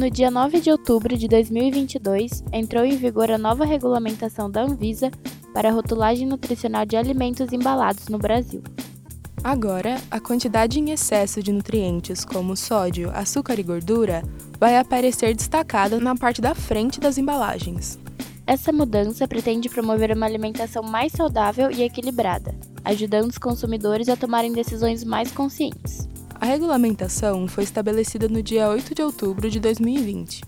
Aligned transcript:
No 0.00 0.08
dia 0.08 0.30
9 0.30 0.62
de 0.62 0.70
outubro 0.70 1.14
de 1.14 1.28
2022, 1.28 2.42
entrou 2.54 2.86
em 2.86 2.96
vigor 2.96 3.30
a 3.30 3.36
nova 3.36 3.66
regulamentação 3.66 4.50
da 4.50 4.62
Anvisa 4.62 5.10
para 5.52 5.68
a 5.68 5.72
rotulagem 5.72 6.26
nutricional 6.26 6.86
de 6.86 6.96
alimentos 6.96 7.52
embalados 7.52 8.08
no 8.08 8.16
Brasil. 8.16 8.62
Agora, 9.44 10.00
a 10.10 10.18
quantidade 10.18 10.80
em 10.80 10.90
excesso 10.90 11.42
de 11.42 11.52
nutrientes 11.52 12.24
como 12.24 12.56
sódio, 12.56 13.10
açúcar 13.10 13.60
e 13.60 13.62
gordura 13.62 14.22
vai 14.58 14.78
aparecer 14.78 15.34
destacada 15.34 16.00
na 16.00 16.16
parte 16.16 16.40
da 16.40 16.54
frente 16.54 16.98
das 16.98 17.18
embalagens. 17.18 17.98
Essa 18.46 18.72
mudança 18.72 19.28
pretende 19.28 19.68
promover 19.68 20.16
uma 20.16 20.24
alimentação 20.24 20.82
mais 20.82 21.12
saudável 21.12 21.70
e 21.70 21.82
equilibrada, 21.82 22.54
ajudando 22.86 23.28
os 23.28 23.36
consumidores 23.36 24.08
a 24.08 24.16
tomarem 24.16 24.54
decisões 24.54 25.04
mais 25.04 25.30
conscientes. 25.30 26.08
A 26.40 26.46
regulamentação 26.46 27.46
foi 27.46 27.64
estabelecida 27.64 28.26
no 28.26 28.42
dia 28.42 28.66
8 28.66 28.94
de 28.94 29.02
outubro 29.02 29.50
de 29.50 29.60
2020 29.60 30.40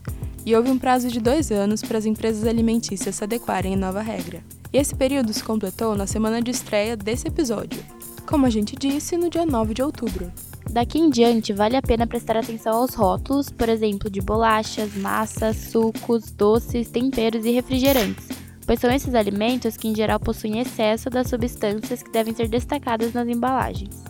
e 0.46 0.56
houve 0.56 0.70
um 0.70 0.78
prazo 0.78 1.08
de 1.08 1.20
dois 1.20 1.52
anos 1.52 1.82
para 1.82 1.98
as 1.98 2.06
empresas 2.06 2.46
alimentícias 2.46 3.14
se 3.14 3.22
adequarem 3.22 3.74
à 3.74 3.76
nova 3.76 4.00
regra. 4.00 4.42
E 4.72 4.78
esse 4.78 4.94
período 4.94 5.34
se 5.34 5.44
completou 5.44 5.94
na 5.94 6.06
semana 6.06 6.40
de 6.40 6.50
estreia 6.50 6.96
desse 6.96 7.28
episódio, 7.28 7.84
como 8.26 8.46
a 8.46 8.50
gente 8.50 8.74
disse, 8.74 9.18
no 9.18 9.28
dia 9.28 9.44
9 9.44 9.74
de 9.74 9.82
outubro. 9.82 10.32
Daqui 10.70 10.98
em 10.98 11.10
diante, 11.10 11.52
vale 11.52 11.76
a 11.76 11.82
pena 11.82 12.06
prestar 12.06 12.38
atenção 12.38 12.74
aos 12.74 12.94
rótulos, 12.94 13.50
por 13.50 13.68
exemplo, 13.68 14.08
de 14.08 14.22
bolachas, 14.22 14.96
massas, 14.96 15.56
sucos, 15.56 16.30
doces, 16.30 16.88
temperos 16.88 17.44
e 17.44 17.50
refrigerantes, 17.50 18.28
pois 18.66 18.80
são 18.80 18.90
esses 18.90 19.14
alimentos 19.14 19.76
que 19.76 19.88
em 19.88 19.94
geral 19.94 20.18
possuem 20.18 20.58
excesso 20.58 21.10
das 21.10 21.28
substâncias 21.28 22.02
que 22.02 22.10
devem 22.10 22.34
ser 22.34 22.48
destacadas 22.48 23.12
nas 23.12 23.28
embalagens. 23.28 24.02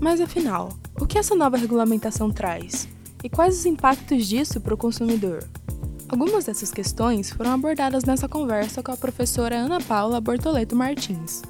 Mas 0.00 0.20
afinal, 0.20 0.68
o 1.00 1.06
que 1.06 1.18
essa 1.18 1.34
nova 1.34 1.56
regulamentação 1.56 2.30
traz? 2.30 2.88
E 3.22 3.28
quais 3.28 3.58
os 3.58 3.66
impactos 3.66 4.26
disso 4.26 4.60
para 4.60 4.74
o 4.74 4.76
consumidor? 4.76 5.42
Algumas 6.08 6.44
dessas 6.44 6.70
questões 6.70 7.30
foram 7.30 7.52
abordadas 7.52 8.04
nessa 8.04 8.28
conversa 8.28 8.82
com 8.82 8.92
a 8.92 8.96
professora 8.96 9.56
Ana 9.56 9.80
Paula 9.80 10.20
Bortoleto 10.20 10.76
Martins. 10.76 11.42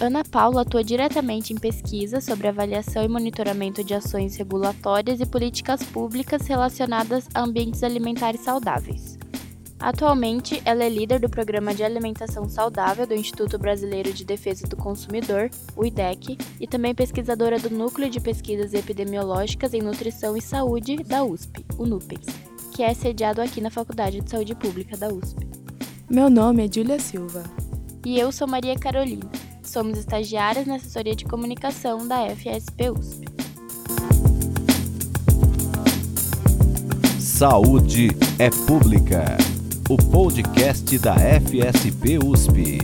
Ana 0.00 0.24
Paula 0.24 0.62
atua 0.62 0.82
diretamente 0.82 1.52
em 1.52 1.56
pesquisa 1.56 2.20
sobre 2.20 2.48
avaliação 2.48 3.04
e 3.04 3.08
monitoramento 3.08 3.84
de 3.84 3.94
ações 3.94 4.36
regulatórias 4.36 5.20
e 5.20 5.26
políticas 5.26 5.82
públicas 5.82 6.46
relacionadas 6.46 7.28
a 7.34 7.42
ambientes 7.42 7.82
alimentares 7.82 8.40
saudáveis. 8.40 9.18
Atualmente, 9.82 10.62
ela 10.64 10.84
é 10.84 10.88
líder 10.88 11.18
do 11.18 11.28
Programa 11.28 11.74
de 11.74 11.82
Alimentação 11.82 12.48
Saudável 12.48 13.04
do 13.04 13.14
Instituto 13.14 13.58
Brasileiro 13.58 14.12
de 14.12 14.24
Defesa 14.24 14.64
do 14.68 14.76
Consumidor, 14.76 15.50
o 15.74 15.84
IDEC, 15.84 16.38
e 16.60 16.68
também 16.68 16.94
pesquisadora 16.94 17.58
do 17.58 17.68
Núcleo 17.68 18.08
de 18.08 18.20
Pesquisas 18.20 18.72
Epidemiológicas 18.74 19.74
em 19.74 19.82
Nutrição 19.82 20.36
e 20.36 20.40
Saúde 20.40 20.98
da 20.98 21.24
USP, 21.24 21.66
o 21.76 21.84
NUPES, 21.84 22.26
que 22.72 22.84
é 22.84 22.94
sediado 22.94 23.42
aqui 23.42 23.60
na 23.60 23.70
Faculdade 23.70 24.20
de 24.20 24.30
Saúde 24.30 24.54
Pública 24.54 24.96
da 24.96 25.08
USP. 25.08 25.48
Meu 26.08 26.30
nome 26.30 26.64
é 26.64 26.72
Júlia 26.72 27.00
Silva. 27.00 27.42
E 28.06 28.16
eu 28.20 28.30
sou 28.30 28.46
Maria 28.46 28.78
Carolina. 28.78 29.28
Somos 29.64 29.98
estagiárias 29.98 30.64
na 30.64 30.76
assessoria 30.76 31.16
de 31.16 31.24
comunicação 31.24 32.06
da 32.06 32.28
FSP 32.28 32.90
USP. 32.90 33.26
Saúde 37.18 38.10
é 38.38 38.48
Pública 38.68 39.24
o 39.88 39.96
podcast 39.96 40.98
da 40.98 41.14
FSP 41.14 42.18
USP. 42.24 42.78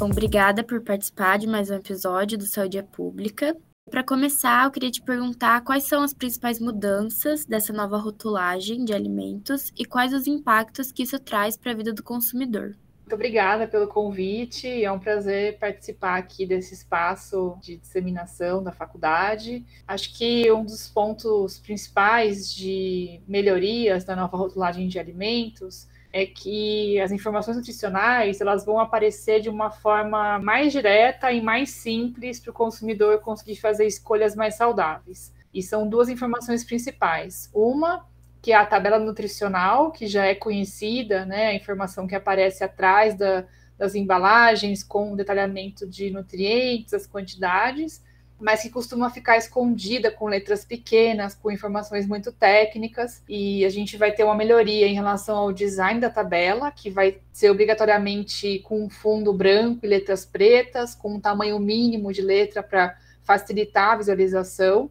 Obrigada 0.00 0.62
por 0.62 0.80
participar 0.80 1.38
de 1.38 1.46
mais 1.46 1.70
um 1.70 1.74
episódio 1.74 2.38
do 2.38 2.44
Saúde 2.44 2.78
é 2.78 2.82
Pública. 2.82 3.56
Para 3.90 4.04
começar, 4.04 4.64
eu 4.64 4.70
queria 4.70 4.90
te 4.90 5.02
perguntar 5.02 5.62
quais 5.62 5.84
são 5.84 6.02
as 6.02 6.12
principais 6.12 6.60
mudanças 6.60 7.44
dessa 7.44 7.72
nova 7.72 7.96
rotulagem 7.96 8.84
de 8.84 8.92
alimentos 8.92 9.72
e 9.76 9.84
quais 9.84 10.12
os 10.12 10.26
impactos 10.26 10.92
que 10.92 11.02
isso 11.02 11.18
traz 11.18 11.56
para 11.56 11.72
a 11.72 11.74
vida 11.74 11.92
do 11.92 12.02
consumidor. 12.02 12.76
Muito 13.06 13.14
obrigada 13.14 13.68
pelo 13.68 13.86
convite. 13.86 14.82
É 14.82 14.90
um 14.90 14.98
prazer 14.98 15.60
participar 15.60 16.16
aqui 16.16 16.44
desse 16.44 16.74
espaço 16.74 17.56
de 17.62 17.76
disseminação 17.76 18.60
da 18.60 18.72
faculdade. 18.72 19.64
Acho 19.86 20.12
que 20.12 20.50
um 20.50 20.64
dos 20.64 20.88
pontos 20.88 21.60
principais 21.60 22.52
de 22.52 23.20
melhorias 23.28 24.02
da 24.02 24.16
nova 24.16 24.36
rotulagem 24.36 24.88
de 24.88 24.98
alimentos 24.98 25.86
é 26.12 26.26
que 26.26 26.98
as 27.00 27.12
informações 27.12 27.56
nutricionais 27.56 28.40
elas 28.40 28.66
vão 28.66 28.80
aparecer 28.80 29.40
de 29.40 29.48
uma 29.48 29.70
forma 29.70 30.40
mais 30.40 30.72
direta 30.72 31.30
e 31.30 31.40
mais 31.40 31.70
simples 31.70 32.40
para 32.40 32.50
o 32.50 32.54
consumidor 32.54 33.20
conseguir 33.20 33.54
fazer 33.54 33.86
escolhas 33.86 34.34
mais 34.34 34.56
saudáveis. 34.56 35.32
E 35.54 35.62
são 35.62 35.88
duas 35.88 36.08
informações 36.08 36.64
principais. 36.64 37.48
Uma 37.54 38.04
que 38.46 38.52
é 38.52 38.54
a 38.54 38.64
tabela 38.64 39.00
nutricional, 39.00 39.90
que 39.90 40.06
já 40.06 40.24
é 40.24 40.32
conhecida, 40.32 41.26
né, 41.26 41.48
a 41.48 41.54
informação 41.54 42.06
que 42.06 42.14
aparece 42.14 42.62
atrás 42.62 43.16
da, 43.16 43.44
das 43.76 43.96
embalagens 43.96 44.84
com 44.84 45.12
o 45.12 45.16
detalhamento 45.16 45.84
de 45.84 46.12
nutrientes, 46.12 46.94
as 46.94 47.08
quantidades, 47.08 48.04
mas 48.38 48.62
que 48.62 48.70
costuma 48.70 49.10
ficar 49.10 49.36
escondida 49.36 50.12
com 50.12 50.28
letras 50.28 50.64
pequenas, 50.64 51.34
com 51.34 51.50
informações 51.50 52.06
muito 52.06 52.30
técnicas, 52.30 53.20
e 53.28 53.64
a 53.64 53.68
gente 53.68 53.96
vai 53.96 54.12
ter 54.12 54.22
uma 54.22 54.36
melhoria 54.36 54.86
em 54.86 54.94
relação 54.94 55.36
ao 55.36 55.52
design 55.52 55.98
da 55.98 56.08
tabela, 56.08 56.70
que 56.70 56.88
vai 56.88 57.18
ser 57.32 57.50
obrigatoriamente 57.50 58.60
com 58.60 58.88
fundo 58.88 59.32
branco 59.32 59.84
e 59.84 59.88
letras 59.88 60.24
pretas, 60.24 60.94
com 60.94 61.14
um 61.14 61.20
tamanho 61.20 61.58
mínimo 61.58 62.12
de 62.12 62.22
letra 62.22 62.62
para 62.62 62.96
facilitar 63.24 63.94
a 63.94 63.96
visualização 63.96 64.88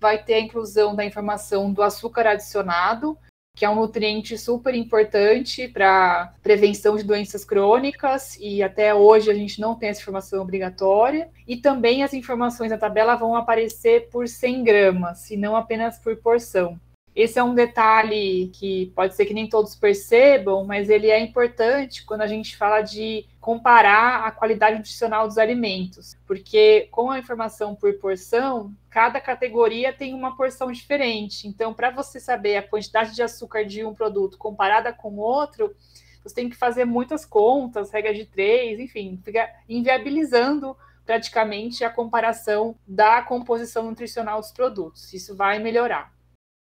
vai 0.00 0.22
ter 0.22 0.34
a 0.34 0.40
inclusão 0.40 0.94
da 0.94 1.04
informação 1.04 1.72
do 1.72 1.82
açúcar 1.82 2.26
adicionado, 2.26 3.18
que 3.56 3.64
é 3.64 3.70
um 3.70 3.76
nutriente 3.76 4.36
super 4.36 4.74
importante 4.74 5.66
para 5.66 6.34
prevenção 6.42 6.94
de 6.94 7.02
doenças 7.02 7.42
crônicas, 7.42 8.36
e 8.38 8.62
até 8.62 8.94
hoje 8.94 9.30
a 9.30 9.34
gente 9.34 9.60
não 9.60 9.74
tem 9.74 9.88
essa 9.88 10.02
informação 10.02 10.42
obrigatória. 10.42 11.30
E 11.48 11.56
também 11.56 12.02
as 12.02 12.12
informações 12.12 12.70
na 12.70 12.76
tabela 12.76 13.16
vão 13.16 13.34
aparecer 13.34 14.10
por 14.10 14.28
100 14.28 14.62
gramas, 14.62 15.30
e 15.30 15.38
não 15.38 15.56
apenas 15.56 15.98
por 15.98 16.16
porção. 16.16 16.78
Esse 17.16 17.38
é 17.38 17.42
um 17.42 17.54
detalhe 17.54 18.50
que 18.52 18.92
pode 18.94 19.14
ser 19.14 19.24
que 19.24 19.32
nem 19.32 19.48
todos 19.48 19.74
percebam, 19.74 20.66
mas 20.66 20.90
ele 20.90 21.10
é 21.10 21.18
importante 21.18 22.04
quando 22.04 22.20
a 22.20 22.26
gente 22.26 22.54
fala 22.54 22.82
de 22.82 23.26
comparar 23.40 24.26
a 24.26 24.30
qualidade 24.30 24.76
nutricional 24.76 25.26
dos 25.26 25.38
alimentos, 25.38 26.14
porque 26.26 26.88
com 26.90 27.10
a 27.10 27.18
informação 27.18 27.74
por 27.74 27.94
porção, 27.94 28.70
cada 28.90 29.18
categoria 29.18 29.94
tem 29.94 30.12
uma 30.12 30.36
porção 30.36 30.70
diferente. 30.70 31.48
Então, 31.48 31.72
para 31.72 31.90
você 31.90 32.20
saber 32.20 32.58
a 32.58 32.62
quantidade 32.62 33.14
de 33.14 33.22
açúcar 33.22 33.64
de 33.64 33.82
um 33.82 33.94
produto 33.94 34.36
comparada 34.36 34.92
com 34.92 35.16
outro, 35.16 35.74
você 36.22 36.34
tem 36.34 36.50
que 36.50 36.56
fazer 36.56 36.84
muitas 36.84 37.24
contas, 37.24 37.90
regra 37.90 38.12
de 38.12 38.26
três, 38.26 38.78
enfim, 38.78 39.18
fica 39.24 39.48
inviabilizando 39.66 40.76
praticamente 41.06 41.82
a 41.82 41.88
comparação 41.88 42.76
da 42.86 43.22
composição 43.22 43.84
nutricional 43.84 44.38
dos 44.38 44.52
produtos. 44.52 45.14
Isso 45.14 45.34
vai 45.34 45.58
melhorar. 45.58 46.15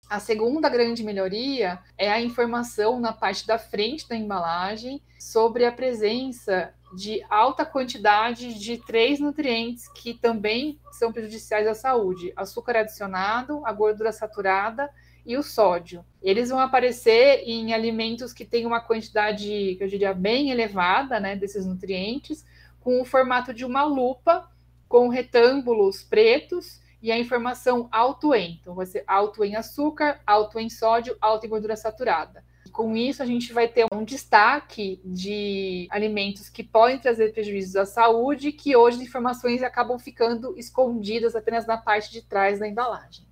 A 0.08 0.20
segunda 0.20 0.68
grande 0.68 1.02
melhoria 1.02 1.78
é 1.96 2.10
a 2.10 2.20
informação 2.20 3.00
na 3.00 3.12
parte 3.12 3.46
da 3.46 3.58
frente 3.58 4.08
da 4.08 4.16
embalagem 4.16 5.02
sobre 5.18 5.64
a 5.64 5.72
presença 5.72 6.72
de 6.94 7.24
alta 7.28 7.64
quantidade 7.64 8.54
de 8.54 8.78
três 8.78 9.18
nutrientes 9.18 9.88
que 9.88 10.14
também 10.14 10.78
são 10.92 11.12
prejudiciais 11.12 11.66
à 11.66 11.74
saúde: 11.74 12.32
açúcar 12.36 12.76
adicionado, 12.76 13.64
a 13.64 13.72
gordura 13.72 14.12
saturada 14.12 14.90
e 15.26 15.36
o 15.36 15.42
sódio. 15.42 16.04
Eles 16.22 16.50
vão 16.50 16.58
aparecer 16.58 17.42
em 17.46 17.72
alimentos 17.72 18.32
que 18.32 18.44
têm 18.44 18.66
uma 18.66 18.80
quantidade, 18.80 19.74
que 19.76 19.78
eu 19.80 19.88
diria, 19.88 20.12
bem 20.12 20.50
elevada, 20.50 21.18
né, 21.18 21.34
desses 21.34 21.64
nutrientes, 21.64 22.44
com 22.80 23.00
o 23.00 23.04
formato 23.04 23.54
de 23.54 23.64
uma 23.64 23.84
lupa 23.84 24.50
com 24.86 25.08
retângulos 25.08 26.02
pretos 26.02 26.83
e 27.04 27.12
a 27.12 27.18
informação 27.18 27.86
alto 27.92 28.34
em. 28.34 28.58
Então, 28.58 28.74
vai 28.74 28.86
ser 28.86 29.04
alto 29.06 29.44
em 29.44 29.56
açúcar, 29.56 30.18
alto 30.26 30.58
em 30.58 30.70
sódio, 30.70 31.14
alto 31.20 31.44
em 31.44 31.50
gordura 31.50 31.76
saturada. 31.76 32.42
Com 32.72 32.96
isso, 32.96 33.22
a 33.22 33.26
gente 33.26 33.52
vai 33.52 33.68
ter 33.68 33.84
um 33.92 34.02
destaque 34.02 34.98
de 35.04 35.86
alimentos 35.90 36.48
que 36.48 36.64
podem 36.64 36.98
trazer 36.98 37.30
prejuízos 37.34 37.76
à 37.76 37.84
saúde, 37.84 38.52
que 38.52 38.74
hoje 38.74 38.96
as 38.96 39.02
informações 39.02 39.62
acabam 39.62 39.98
ficando 39.98 40.56
escondidas 40.56 41.36
apenas 41.36 41.66
na 41.66 41.76
parte 41.76 42.10
de 42.10 42.22
trás 42.22 42.58
da 42.58 42.66
embalagem. 42.66 43.26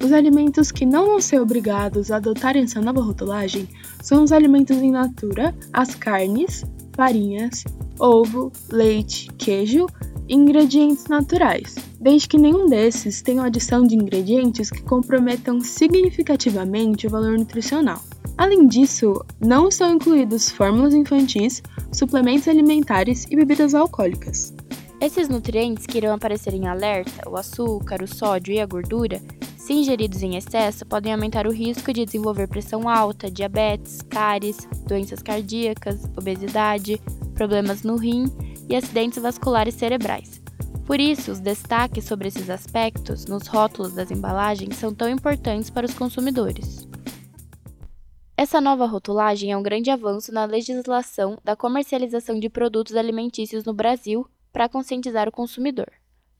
Os 0.00 0.12
alimentos 0.12 0.70
que 0.70 0.86
não 0.86 1.06
vão 1.06 1.20
ser 1.20 1.40
obrigados 1.40 2.12
a 2.12 2.16
adotarem 2.16 2.62
essa 2.62 2.80
nova 2.80 3.00
rotulagem 3.00 3.68
são 4.00 4.22
os 4.22 4.30
alimentos 4.30 4.76
em 4.76 4.92
natura, 4.92 5.52
as 5.72 5.96
carnes, 5.96 6.64
farinhas, 6.94 7.64
ovo, 7.98 8.52
leite, 8.70 9.28
queijo 9.36 9.86
ingredientes 10.32 11.06
naturais 11.08 11.74
desde 12.00 12.26
que 12.26 12.38
nenhum 12.38 12.66
desses 12.66 13.20
tenha 13.20 13.44
adição 13.44 13.86
de 13.86 13.94
ingredientes 13.94 14.70
que 14.70 14.82
comprometam 14.82 15.60
significativamente 15.60 17.06
o 17.06 17.10
valor 17.10 17.38
nutricional. 17.38 18.02
Além 18.36 18.66
disso, 18.66 19.22
não 19.38 19.68
estão 19.68 19.94
incluídos 19.94 20.48
fórmulas 20.48 20.94
infantis, 20.94 21.62
suplementos 21.92 22.48
alimentares 22.48 23.26
e 23.30 23.36
bebidas 23.36 23.74
alcoólicas. 23.74 24.54
Esses 25.00 25.28
nutrientes 25.28 25.86
que 25.86 25.98
irão 25.98 26.14
aparecer 26.14 26.54
em 26.54 26.66
alerta, 26.66 27.28
o 27.28 27.36
açúcar, 27.36 28.02
o 28.02 28.08
sódio 28.08 28.54
e 28.54 28.60
a 28.60 28.66
gordura, 28.66 29.20
se 29.56 29.74
ingeridos 29.74 30.22
em 30.22 30.36
excesso, 30.36 30.86
podem 30.86 31.12
aumentar 31.12 31.46
o 31.46 31.52
risco 31.52 31.92
de 31.92 32.04
desenvolver 32.04 32.48
pressão 32.48 32.88
alta, 32.88 33.30
diabetes, 33.30 34.00
cáries, 34.08 34.66
doenças 34.88 35.22
cardíacas, 35.22 36.02
obesidade, 36.16 37.00
problemas 37.34 37.82
no 37.82 37.96
rim 37.96 38.24
e 38.68 38.76
acidentes 38.76 39.22
vasculares 39.22 39.74
cerebrais. 39.74 40.40
Por 40.86 41.00
isso, 41.00 41.30
os 41.30 41.40
destaques 41.40 42.04
sobre 42.04 42.28
esses 42.28 42.50
aspectos 42.50 43.26
nos 43.26 43.46
rótulos 43.46 43.92
das 43.92 44.10
embalagens 44.10 44.76
são 44.76 44.92
tão 44.92 45.08
importantes 45.08 45.70
para 45.70 45.86
os 45.86 45.94
consumidores. 45.94 46.88
Essa 48.36 48.60
nova 48.60 48.86
rotulagem 48.86 49.52
é 49.52 49.56
um 49.56 49.62
grande 49.62 49.90
avanço 49.90 50.32
na 50.32 50.44
legislação 50.44 51.38
da 51.44 51.54
comercialização 51.54 52.40
de 52.40 52.48
produtos 52.48 52.96
alimentícios 52.96 53.64
no 53.64 53.72
Brasil 53.72 54.28
para 54.52 54.68
conscientizar 54.68 55.28
o 55.28 55.32
consumidor. 55.32 55.90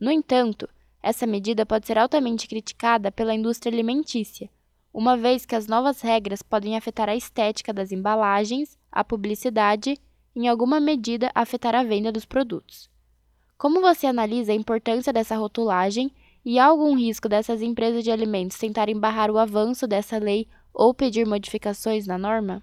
No 0.00 0.10
entanto, 0.10 0.68
essa 1.02 1.26
medida 1.26 1.64
pode 1.64 1.86
ser 1.86 1.98
altamente 1.98 2.48
criticada 2.48 3.12
pela 3.12 3.34
indústria 3.34 3.72
alimentícia, 3.72 4.50
uma 4.92 5.16
vez 5.16 5.46
que 5.46 5.54
as 5.54 5.66
novas 5.66 6.00
regras 6.00 6.42
podem 6.42 6.76
afetar 6.76 7.08
a 7.08 7.16
estética 7.16 7.72
das 7.72 7.92
embalagens, 7.92 8.76
a 8.90 9.02
publicidade 9.02 9.96
em 10.34 10.48
alguma 10.48 10.80
medida, 10.80 11.30
afetar 11.34 11.74
a 11.74 11.82
venda 11.82 12.10
dos 12.10 12.24
produtos. 12.24 12.90
Como 13.58 13.80
você 13.80 14.06
analisa 14.06 14.52
a 14.52 14.56
importância 14.56 15.12
dessa 15.12 15.36
rotulagem 15.36 16.10
e 16.44 16.58
há 16.58 16.66
algum 16.66 16.96
risco 16.96 17.28
dessas 17.28 17.62
empresas 17.62 18.02
de 18.02 18.10
alimentos 18.10 18.58
tentarem 18.58 18.98
barrar 18.98 19.30
o 19.30 19.38
avanço 19.38 19.86
dessa 19.86 20.18
lei 20.18 20.48
ou 20.74 20.92
pedir 20.92 21.26
modificações 21.26 22.06
na 22.06 22.18
norma? 22.18 22.62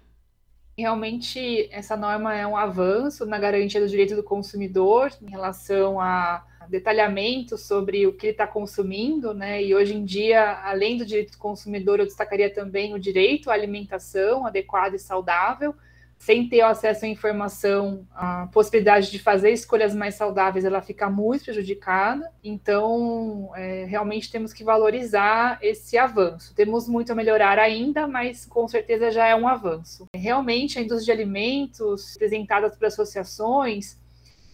Realmente, 0.76 1.68
essa 1.70 1.96
norma 1.96 2.34
é 2.34 2.46
um 2.46 2.56
avanço 2.56 3.26
na 3.26 3.38
garantia 3.38 3.80
do 3.80 3.88
direito 3.88 4.16
do 4.16 4.22
consumidor 4.22 5.12
em 5.22 5.30
relação 5.30 6.00
a 6.00 6.44
detalhamento 6.70 7.58
sobre 7.58 8.06
o 8.06 8.12
que 8.12 8.26
ele 8.26 8.32
está 8.32 8.46
consumindo, 8.46 9.34
né? 9.34 9.62
E 9.62 9.74
hoje 9.74 9.94
em 9.94 10.04
dia, 10.04 10.60
além 10.62 10.96
do 10.96 11.04
direito 11.04 11.32
do 11.32 11.38
consumidor, 11.38 11.98
eu 11.98 12.06
destacaria 12.06 12.48
também 12.48 12.94
o 12.94 12.98
direito 12.98 13.50
à 13.50 13.54
alimentação 13.54 14.46
adequada 14.46 14.94
e 14.94 14.98
saudável. 14.98 15.74
Sem 16.20 16.46
ter 16.46 16.60
acesso 16.60 17.06
à 17.06 17.08
informação, 17.08 18.06
a 18.14 18.46
possibilidade 18.52 19.10
de 19.10 19.18
fazer 19.18 19.52
escolhas 19.52 19.94
mais 19.94 20.16
saudáveis 20.16 20.66
ela 20.66 20.82
fica 20.82 21.08
muito 21.08 21.44
prejudicada. 21.44 22.30
Então, 22.44 23.50
é, 23.56 23.86
realmente 23.86 24.30
temos 24.30 24.52
que 24.52 24.62
valorizar 24.62 25.58
esse 25.62 25.96
avanço. 25.96 26.54
Temos 26.54 26.86
muito 26.86 27.10
a 27.10 27.14
melhorar 27.14 27.58
ainda, 27.58 28.06
mas 28.06 28.44
com 28.44 28.68
certeza 28.68 29.10
já 29.10 29.28
é 29.28 29.34
um 29.34 29.48
avanço. 29.48 30.04
Realmente, 30.14 30.78
a 30.78 30.82
indústria 30.82 31.16
de 31.16 31.22
alimentos, 31.22 32.12
representada 32.12 32.68
por 32.68 32.84
associações, 32.84 33.98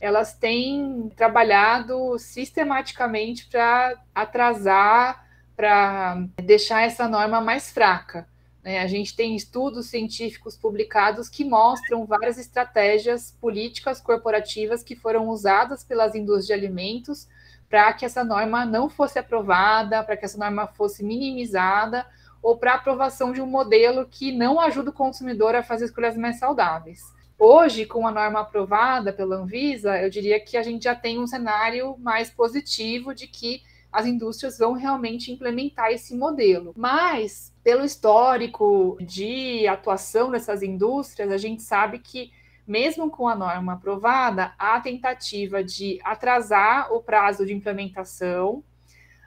elas 0.00 0.34
têm 0.34 1.10
trabalhado 1.16 2.16
sistematicamente 2.16 3.48
para 3.48 4.00
atrasar, 4.14 5.26
para 5.56 6.28
deixar 6.44 6.82
essa 6.82 7.08
norma 7.08 7.40
mais 7.40 7.72
fraca. 7.72 8.28
Né? 8.66 8.80
A 8.80 8.88
gente 8.88 9.14
tem 9.14 9.36
estudos 9.36 9.86
científicos 9.86 10.56
publicados 10.56 11.28
que 11.28 11.44
mostram 11.44 12.04
várias 12.04 12.36
estratégias 12.36 13.30
políticas 13.40 14.00
corporativas 14.00 14.82
que 14.82 14.96
foram 14.96 15.28
usadas 15.28 15.84
pelas 15.84 16.16
indústrias 16.16 16.46
de 16.48 16.52
alimentos 16.52 17.28
para 17.70 17.92
que 17.92 18.04
essa 18.04 18.24
norma 18.24 18.66
não 18.66 18.90
fosse 18.90 19.20
aprovada, 19.20 20.02
para 20.02 20.16
que 20.16 20.24
essa 20.24 20.36
norma 20.36 20.66
fosse 20.66 21.04
minimizada 21.04 22.04
ou 22.42 22.58
para 22.58 22.74
aprovação 22.74 23.32
de 23.32 23.40
um 23.40 23.46
modelo 23.46 24.04
que 24.04 24.32
não 24.32 24.60
ajuda 24.60 24.90
o 24.90 24.92
consumidor 24.92 25.54
a 25.54 25.62
fazer 25.62 25.84
escolhas 25.84 26.16
mais 26.16 26.40
saudáveis. 26.40 27.00
Hoje, 27.38 27.86
com 27.86 28.04
a 28.04 28.10
norma 28.10 28.40
aprovada 28.40 29.12
pela 29.12 29.36
Anvisa, 29.36 29.96
eu 30.00 30.10
diria 30.10 30.40
que 30.40 30.56
a 30.56 30.62
gente 30.62 30.84
já 30.84 30.94
tem 30.94 31.20
um 31.20 31.26
cenário 31.26 31.96
mais 31.98 32.30
positivo 32.30 33.14
de 33.14 33.28
que 33.28 33.62
as 33.92 34.06
indústrias 34.06 34.58
vão 34.58 34.72
realmente 34.72 35.30
implementar 35.30 35.92
esse 35.92 36.16
modelo. 36.16 36.72
Mas, 36.76 37.52
pelo 37.66 37.84
histórico 37.84 38.96
de 39.00 39.66
atuação 39.66 40.30
dessas 40.30 40.62
indústrias, 40.62 41.32
a 41.32 41.36
gente 41.36 41.64
sabe 41.64 41.98
que, 41.98 42.30
mesmo 42.64 43.10
com 43.10 43.26
a 43.26 43.34
norma 43.34 43.72
aprovada, 43.72 44.54
há 44.56 44.78
tentativa 44.80 45.64
de 45.64 45.98
atrasar 46.04 46.92
o 46.92 47.02
prazo 47.02 47.44
de 47.44 47.52
implementação, 47.52 48.62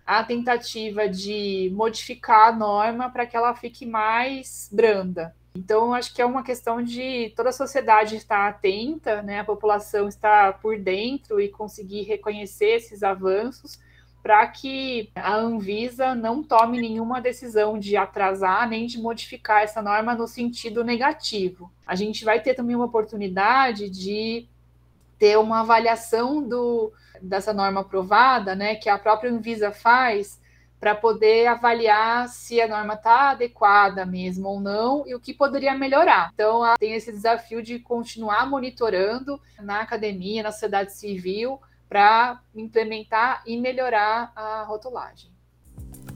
a 0.05 0.23
tentativa 0.23 1.05
de 1.09 1.69
modificar 1.75 2.47
a 2.47 2.51
norma 2.53 3.09
para 3.09 3.25
que 3.25 3.35
ela 3.35 3.53
fique 3.53 3.85
mais 3.85 4.69
branda. 4.71 5.35
Então, 5.53 5.93
acho 5.93 6.15
que 6.15 6.21
é 6.21 6.25
uma 6.25 6.41
questão 6.41 6.81
de 6.81 7.33
toda 7.35 7.49
a 7.49 7.51
sociedade 7.51 8.15
estar 8.15 8.47
atenta, 8.47 9.21
né, 9.21 9.41
a 9.41 9.43
população 9.43 10.07
estar 10.07 10.59
por 10.61 10.79
dentro 10.79 11.41
e 11.41 11.49
conseguir 11.49 12.03
reconhecer 12.03 12.77
esses 12.77 13.03
avanços 13.03 13.81
para 14.21 14.45
que 14.47 15.09
a 15.15 15.35
Anvisa 15.35 16.13
não 16.13 16.43
tome 16.43 16.79
nenhuma 16.79 17.21
decisão 17.21 17.79
de 17.79 17.95
atrasar 17.95 18.67
nem 18.67 18.85
de 18.85 18.99
modificar 18.99 19.63
essa 19.63 19.81
norma 19.81 20.13
no 20.13 20.27
sentido 20.27 20.83
negativo. 20.83 21.71
A 21.85 21.95
gente 21.95 22.25
vai 22.25 22.41
ter 22.41 22.53
também 22.53 22.75
uma 22.75 22.85
oportunidade 22.85 23.89
de 23.89 24.47
ter 25.17 25.37
uma 25.37 25.61
avaliação 25.61 26.41
do, 26.41 26.91
dessa 27.21 27.53
norma 27.53 27.81
aprovada, 27.81 28.55
né, 28.55 28.75
que 28.75 28.89
a 28.89 28.97
própria 28.97 29.31
Anvisa 29.31 29.71
faz 29.71 30.39
para 30.79 30.95
poder 30.95 31.45
avaliar 31.47 32.29
se 32.29 32.61
a 32.61 32.67
norma 32.67 32.93
está 32.93 33.31
adequada 33.31 34.05
mesmo 34.05 34.47
ou 34.47 34.61
não 34.61 35.05
e 35.05 35.13
o 35.13 35.19
que 35.19 35.33
poderia 35.33 35.75
melhorar. 35.75 36.31
Então, 36.33 36.61
tem 36.79 36.93
esse 36.93 37.11
desafio 37.11 37.61
de 37.61 37.79
continuar 37.79 38.49
monitorando 38.49 39.41
na 39.59 39.81
academia, 39.81 40.43
na 40.43 40.53
sociedade 40.53 40.93
civil, 40.93 41.59
para 41.89 42.39
implementar 42.55 43.41
e 43.45 43.57
melhorar 43.57 44.31
a 44.35 44.63
rotulagem. 44.63 45.31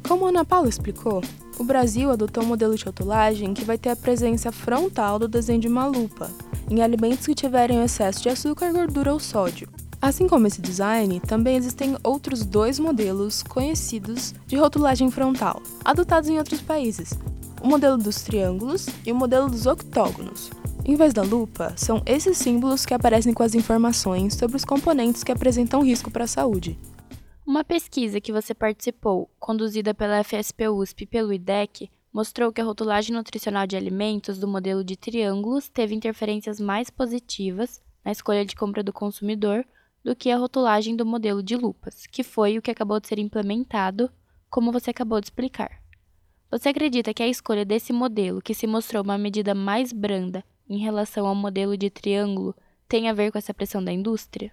Como 0.07 0.25
a 0.25 0.29
Ana 0.29 0.45
Paula 0.45 0.69
explicou, 0.69 1.21
o 1.57 1.63
Brasil 1.63 2.11
adotou 2.11 2.43
um 2.43 2.47
modelo 2.47 2.75
de 2.75 2.85
rotulagem 2.85 3.53
que 3.53 3.65
vai 3.65 3.77
ter 3.77 3.89
a 3.89 3.95
presença 3.95 4.51
frontal 4.51 5.17
do 5.17 5.27
desenho 5.27 5.59
de 5.59 5.67
uma 5.67 5.85
lupa 5.87 6.29
em 6.69 6.81
alimentos 6.81 7.25
que 7.25 7.35
tiverem 7.35 7.83
excesso 7.83 8.21
de 8.21 8.29
açúcar, 8.29 8.71
gordura 8.71 9.11
ou 9.11 9.19
sódio. 9.19 9.69
Assim 10.01 10.27
como 10.27 10.47
esse 10.47 10.61
design, 10.61 11.19
também 11.21 11.55
existem 11.55 11.95
outros 12.03 12.45
dois 12.45 12.77
modelos 12.77 13.41
conhecidos 13.41 14.33
de 14.45 14.57
rotulagem 14.57 15.09
frontal, 15.09 15.61
adotados 15.83 16.29
em 16.29 16.37
outros 16.37 16.61
países: 16.61 17.17
o 17.61 17.67
modelo 17.67 17.97
dos 17.97 18.21
triângulos 18.21 18.87
e 19.05 19.11
o 19.11 19.15
modelo 19.15 19.49
dos 19.49 19.65
octógonos. 19.65 20.51
Em 20.85 20.95
vez 20.95 21.13
da 21.13 21.23
lupa, 21.23 21.73
são 21.77 22.03
esses 22.05 22.37
símbolos 22.37 22.85
que 22.85 22.93
aparecem 22.93 23.33
com 23.33 23.41
as 23.41 23.55
informações 23.55 24.33
sobre 24.33 24.57
os 24.57 24.65
componentes 24.65 25.23
que 25.23 25.31
apresentam 25.31 25.81
risco 25.81 26.11
para 26.11 26.25
a 26.25 26.27
saúde. 26.27 26.77
Uma 27.47 27.63
pesquisa 27.63 28.19
que 28.19 28.33
você 28.33 28.53
participou, 28.53 29.29
conduzida 29.39 29.93
pela 29.93 30.21
FSP 30.21 30.67
USP 30.67 31.03
e 31.03 31.07
pelo 31.07 31.31
IDEC, 31.31 31.89
mostrou 32.11 32.51
que 32.51 32.59
a 32.59 32.65
rotulagem 32.65 33.15
nutricional 33.15 33.65
de 33.65 33.77
alimentos 33.77 34.37
do 34.37 34.45
modelo 34.45 34.83
de 34.83 34.97
triângulos 34.97 35.69
teve 35.69 35.95
interferências 35.95 36.59
mais 36.59 36.89
positivas 36.89 37.81
na 38.03 38.11
escolha 38.11 38.43
de 38.43 38.53
compra 38.53 38.83
do 38.83 38.91
consumidor 38.91 39.65
do 40.03 40.13
que 40.13 40.29
a 40.31 40.37
rotulagem 40.37 40.97
do 40.97 41.05
modelo 41.05 41.41
de 41.41 41.55
lupas, 41.55 42.05
que 42.07 42.23
foi 42.23 42.57
o 42.57 42.61
que 42.61 42.71
acabou 42.71 42.99
de 42.99 43.07
ser 43.07 43.19
implementado, 43.19 44.11
como 44.49 44.69
você 44.69 44.89
acabou 44.89 45.21
de 45.21 45.27
explicar. 45.27 45.81
Você 46.51 46.67
acredita 46.67 47.13
que 47.13 47.23
a 47.23 47.27
escolha 47.27 47.63
desse 47.63 47.93
modelo, 47.93 48.41
que 48.41 48.53
se 48.53 48.67
mostrou 48.67 49.01
uma 49.01 49.17
medida 49.17 49.55
mais 49.55 49.93
branda 49.93 50.43
em 50.69 50.77
relação 50.79 51.25
ao 51.25 51.35
modelo 51.35 51.77
de 51.77 51.89
triângulo, 51.89 52.55
tem 52.87 53.09
a 53.09 53.13
ver 53.13 53.31
com 53.31 53.37
essa 53.37 53.53
pressão 53.53 53.83
da 53.83 53.91
indústria? 53.91 54.51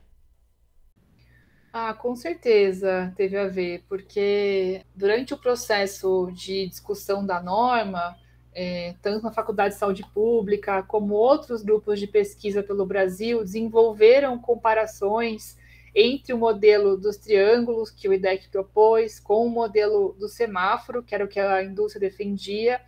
Ah, 1.73 1.95
com 1.95 2.17
certeza 2.17 3.13
teve 3.17 3.37
a 3.37 3.47
ver, 3.47 3.85
porque 3.89 4.85
durante 4.95 5.33
o 5.33 5.39
processo 5.39 6.29
de 6.33 6.67
discussão 6.67 7.25
da 7.25 7.41
norma, 7.41 8.17
é, 8.53 8.95
tanto 9.01 9.23
na 9.25 9.33
Faculdade 9.33 9.75
de 9.75 9.79
Saúde 9.79 10.05
Pública 10.13 10.83
como 10.83 11.15
outros 11.15 11.63
grupos 11.63 12.01
de 12.01 12.09
pesquisa 12.09 12.63
pelo 12.63 12.85
Brasil 12.85 13.45
desenvolveram 13.45 14.39
comparações 14.39 15.57
entre 15.95 16.33
o 16.33 16.39
modelo 16.39 16.97
dos 16.97 17.17
triângulos 17.17 17.91
que 17.91 18.09
o 18.09 18.13
IDEC 18.13 18.49
propôs 18.49 19.21
com 19.21 19.47
o 19.47 19.51
modelo 19.51 20.17
do 20.19 20.29
semáforo, 20.29 21.03
que 21.03 21.15
era 21.15 21.25
o 21.25 21.29
que 21.29 21.39
a 21.39 21.63
indústria 21.63 22.01
defendia, 22.01 22.81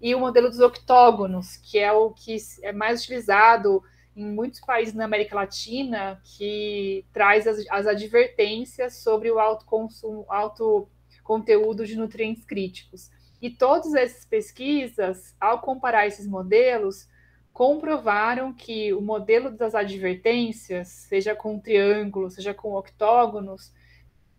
e 0.00 0.14
o 0.14 0.20
modelo 0.20 0.48
dos 0.48 0.60
octógonos, 0.60 1.56
que 1.56 1.78
é 1.78 1.92
o 1.92 2.10
que 2.10 2.36
é 2.62 2.72
mais 2.72 3.02
utilizado 3.02 3.82
em 4.14 4.24
muitos 4.24 4.60
países 4.60 4.94
na 4.94 5.04
América 5.04 5.36
Latina, 5.36 6.20
que 6.24 7.04
traz 7.12 7.46
as, 7.46 7.64
as 7.70 7.86
advertências 7.86 8.98
sobre 9.02 9.30
o 9.30 9.38
alto 9.38 9.66
consumo, 9.66 10.24
alto 10.28 10.88
conteúdo 11.22 11.84
de 11.84 11.96
nutrientes 11.96 12.44
críticos. 12.44 13.10
E 13.42 13.50
todas 13.50 13.94
essas 13.94 14.24
pesquisas, 14.24 15.34
ao 15.38 15.60
comparar 15.60 16.06
esses 16.06 16.26
modelos, 16.26 17.06
comprovaram 17.52 18.52
que 18.52 18.92
o 18.94 19.00
modelo 19.00 19.50
das 19.50 19.74
advertências, 19.74 20.88
seja 20.88 21.34
com 21.34 21.58
triângulos, 21.58 22.34
seja 22.34 22.54
com 22.54 22.74
octógonos, 22.74 23.72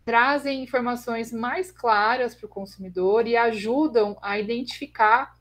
trazem 0.04 0.62
informações 0.62 1.32
mais 1.32 1.70
claras 1.70 2.34
para 2.34 2.46
o 2.46 2.48
consumidor 2.48 3.26
e 3.26 3.36
ajudam 3.36 4.16
a 4.22 4.38
identificar 4.38 5.37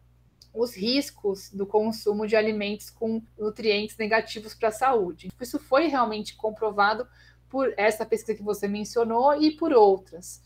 os 0.58 0.76
riscos 0.76 1.50
do 1.52 1.66
consumo 1.66 2.26
de 2.26 2.36
alimentos 2.36 2.90
com 2.90 3.22
nutrientes 3.38 3.96
negativos 3.98 4.54
para 4.54 4.70
a 4.70 4.72
saúde. 4.72 5.32
Isso 5.40 5.60
foi 5.60 5.88
realmente 5.88 6.36
comprovado 6.36 7.08
por 7.48 7.74
essa 7.78 8.06
pesquisa 8.06 8.38
que 8.38 8.44
você 8.44 8.68
mencionou 8.68 9.40
e 9.40 9.52
por 9.52 9.72
outras. 9.72 10.42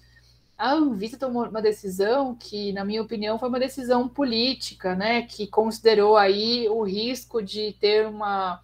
a 0.57 0.73
Anvisa 0.73 1.17
tomou 1.17 1.47
uma 1.47 1.61
decisão 1.61 2.35
que, 2.35 2.71
na 2.73 2.85
minha 2.85 3.01
opinião, 3.01 3.39
foi 3.39 3.49
uma 3.49 3.59
decisão 3.59 4.07
política, 4.07 4.95
né, 4.95 5.23
que 5.23 5.47
considerou 5.47 6.17
aí 6.17 6.69
o 6.69 6.83
risco 6.83 7.41
de 7.41 7.73
ter 7.79 8.05
uma, 8.05 8.61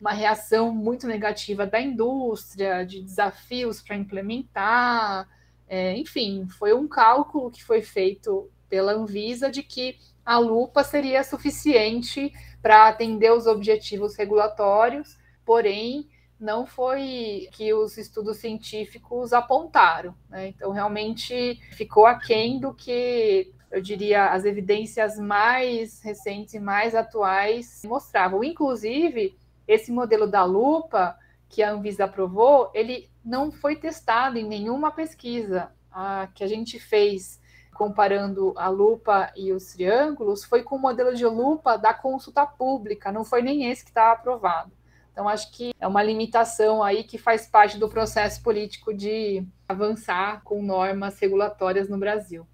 uma 0.00 0.12
reação 0.12 0.74
muito 0.74 1.06
negativa 1.06 1.64
da 1.64 1.80
indústria, 1.80 2.84
de 2.84 3.00
desafios 3.02 3.80
para 3.80 3.94
implementar, 3.94 5.28
é, 5.68 5.96
enfim, 5.96 6.48
foi 6.48 6.72
um 6.72 6.88
cálculo 6.88 7.50
que 7.50 7.62
foi 7.62 7.82
feito 7.82 8.50
pela 8.68 8.92
Anvisa 8.92 9.50
de 9.50 9.62
que 9.62 9.98
a 10.28 10.36
lupa 10.36 10.84
seria 10.84 11.24
suficiente 11.24 12.30
para 12.60 12.86
atender 12.86 13.32
os 13.32 13.46
objetivos 13.46 14.14
regulatórios, 14.14 15.16
porém 15.42 16.06
não 16.38 16.66
foi 16.66 17.48
que 17.52 17.72
os 17.72 17.96
estudos 17.96 18.36
científicos 18.36 19.32
apontaram. 19.32 20.14
Né? 20.28 20.48
Então, 20.48 20.70
realmente 20.70 21.58
ficou 21.72 22.04
aquém 22.04 22.60
do 22.60 22.74
que 22.74 23.54
eu 23.70 23.80
diria 23.80 24.26
as 24.26 24.44
evidências 24.44 25.18
mais 25.18 26.02
recentes 26.02 26.52
e 26.52 26.60
mais 26.60 26.94
atuais 26.94 27.82
mostravam. 27.86 28.44
Inclusive, 28.44 29.34
esse 29.66 29.90
modelo 29.90 30.26
da 30.26 30.44
lupa 30.44 31.16
que 31.48 31.62
a 31.62 31.70
Anvisa 31.70 32.04
aprovou, 32.04 32.70
ele 32.74 33.08
não 33.24 33.50
foi 33.50 33.76
testado 33.76 34.36
em 34.36 34.44
nenhuma 34.44 34.90
pesquisa 34.90 35.72
a, 35.90 36.28
que 36.34 36.44
a 36.44 36.46
gente 36.46 36.78
fez 36.78 37.40
comparando 37.78 38.52
a 38.56 38.68
lupa 38.68 39.32
e 39.36 39.52
os 39.52 39.72
triângulos, 39.72 40.42
foi 40.42 40.64
com 40.64 40.74
o 40.74 40.80
modelo 40.80 41.14
de 41.14 41.24
lupa 41.24 41.76
da 41.76 41.94
consulta 41.94 42.44
pública, 42.44 43.12
não 43.12 43.24
foi 43.24 43.40
nem 43.40 43.70
esse 43.70 43.84
que 43.84 43.90
estava 43.90 44.14
aprovado. 44.14 44.72
Então, 45.12 45.28
acho 45.28 45.52
que 45.52 45.72
é 45.78 45.86
uma 45.86 46.02
limitação 46.02 46.82
aí 46.82 47.04
que 47.04 47.16
faz 47.16 47.46
parte 47.46 47.78
do 47.78 47.88
processo 47.88 48.42
político 48.42 48.92
de 48.92 49.46
avançar 49.68 50.42
com 50.42 50.60
normas 50.60 51.18
regulatórias 51.20 51.88
no 51.88 51.98
Brasil. 51.98 52.46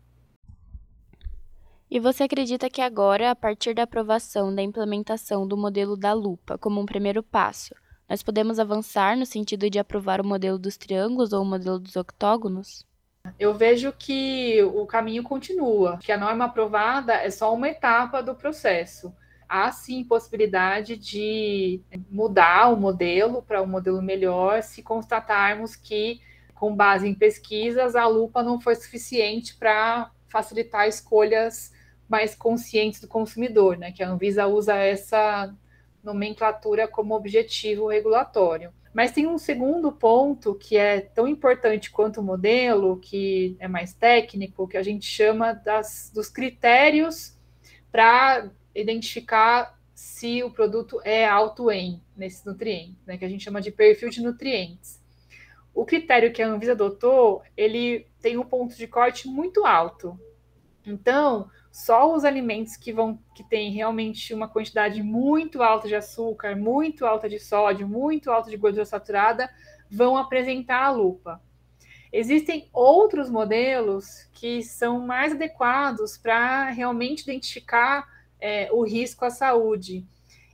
E 1.91 1.99
você 1.99 2.25
acredita 2.25 2.69
que 2.69 2.83
agora, 2.83 3.31
a 3.31 3.37
partir 3.37 3.75
da 3.75 3.85
aprovação 3.85 4.55
da 4.55 4.63
implementação 4.63 5.47
do 5.47 5.57
modelo 5.57 5.97
da 5.97 6.13
lupa 6.13 6.59
como 6.59 6.81
um 6.81 6.87
primeiro 6.87 7.23
passo, 7.23 7.75
nós 8.09 8.23
podemos 8.23 8.59
avançar 8.59 9.17
no 9.17 9.25
sentido 9.25 9.71
de 9.71 9.79
aprovar 9.79 10.21
o 10.21 10.27
modelo 10.27 10.59
dos 10.59 10.77
triângulos 10.77 11.33
ou 11.33 11.43
o 11.43 11.47
modelo 11.47 11.79
dos 11.79 11.97
octógonos? 11.97 12.85
Eu 13.39 13.55
vejo 13.55 13.93
que 13.93 14.63
o 14.63 14.87
caminho 14.87 15.23
continua, 15.23 15.99
que 15.99 16.13
a 16.13 16.19
norma 16.19 16.45
aprovada 16.47 17.15
é 17.15 17.31
só 17.31 17.53
uma 17.53 17.69
etapa 17.69 18.23
do 18.23 18.35
processo 18.35 19.15
há 19.49 19.71
sim 19.71 20.05
possibilidade 20.05 20.97
de 20.97 21.81
mudar 22.11 22.73
o 22.73 22.77
modelo 22.77 23.43
para 23.43 23.63
um 23.63 23.67
modelo 23.67 24.03
melhor 24.03 24.63
se 24.63 24.83
constatarmos 24.83 25.77
que, 25.77 26.21
com 26.55 26.75
base 26.75 27.07
em 27.07 27.15
pesquisas, 27.15 27.95
a 27.95 28.07
lupa 28.07 28.43
não 28.43 28.61
foi 28.61 28.75
suficiente 28.75 29.55
para 29.57 30.11
facilitar 30.29 30.89
escolhas 30.89 31.73
mais 32.09 32.35
conscientes 32.35 33.01
do 33.01 33.09
consumidor, 33.09 33.79
né? 33.79 33.93
Que 33.93 34.03
a 34.03 34.09
Anvisa 34.09 34.47
usa 34.47 34.75
essa 34.75 35.55
nomenclatura 36.03 36.87
como 36.87 37.15
objetivo 37.15 37.87
regulatório. 37.87 38.73
Mas 38.95 39.11
tem 39.11 39.27
um 39.27 39.37
segundo 39.37 39.91
ponto 39.91 40.55
que 40.55 40.77
é 40.77 41.01
tão 41.01 41.27
importante 41.27 41.91
quanto 41.91 42.21
o 42.21 42.23
modelo, 42.23 43.01
que 43.01 43.57
é 43.59 43.67
mais 43.67 43.93
técnico, 43.93 44.69
que 44.69 44.77
a 44.77 44.85
gente 44.85 45.05
chama 45.05 45.53
das, 45.53 46.13
dos 46.15 46.29
critérios 46.29 47.37
para 47.91 48.49
identificar 48.73 49.77
se 49.93 50.45
o 50.45 50.51
produto 50.51 51.01
é 51.05 51.27
alto 51.27 51.73
em 51.73 52.01
nesses 52.17 52.45
nutrientes, 52.45 53.05
né, 53.05 53.19
que 53.19 53.25
a 53.25 53.29
gente 53.29 53.43
chama 53.43 53.61
de 53.61 53.73
perfil 53.73 54.11
de 54.11 54.23
nutrientes. 54.23 55.03
O 55.75 55.85
critério 55.85 56.33
que 56.33 56.41
a 56.41 56.47
Anvisa 56.47 56.73
adotou, 56.73 57.43
ele 57.57 58.07
tem 58.21 58.39
um 58.39 58.45
ponto 58.45 58.77
de 58.77 58.87
corte 58.87 59.27
muito 59.27 59.67
alto. 59.67 60.17
Então, 60.87 61.51
só 61.75 62.15
os 62.15 62.25
alimentos 62.25 62.77
que 62.77 62.93
vão 62.93 63.19
que 63.35 63.43
têm 63.43 63.73
realmente 63.73 64.33
uma 64.33 64.47
quantidade 64.47 65.03
muito 65.03 65.61
alta 65.61 65.89
de 65.89 65.97
açúcar, 65.97 66.55
muito 66.55 67.05
alta 67.05 67.29
de 67.29 67.41
sódio, 67.41 67.89
muito 67.89 68.31
alta 68.31 68.49
de 68.49 68.57
gordura 68.57 68.85
saturada 68.85 69.51
vão 69.91 70.17
apresentar 70.17 70.85
a 70.85 70.91
lupa. 70.93 71.43
Existem 72.13 72.69
outros 72.73 73.29
modelos 73.29 74.29
que 74.35 74.63
são 74.63 75.05
mais 75.05 75.33
adequados 75.33 76.17
para 76.17 76.71
realmente 76.71 77.23
identificar 77.23 78.09
é, 78.41 78.69
o 78.71 78.85
risco 78.85 79.25
à 79.25 79.31
saúde. 79.31 80.07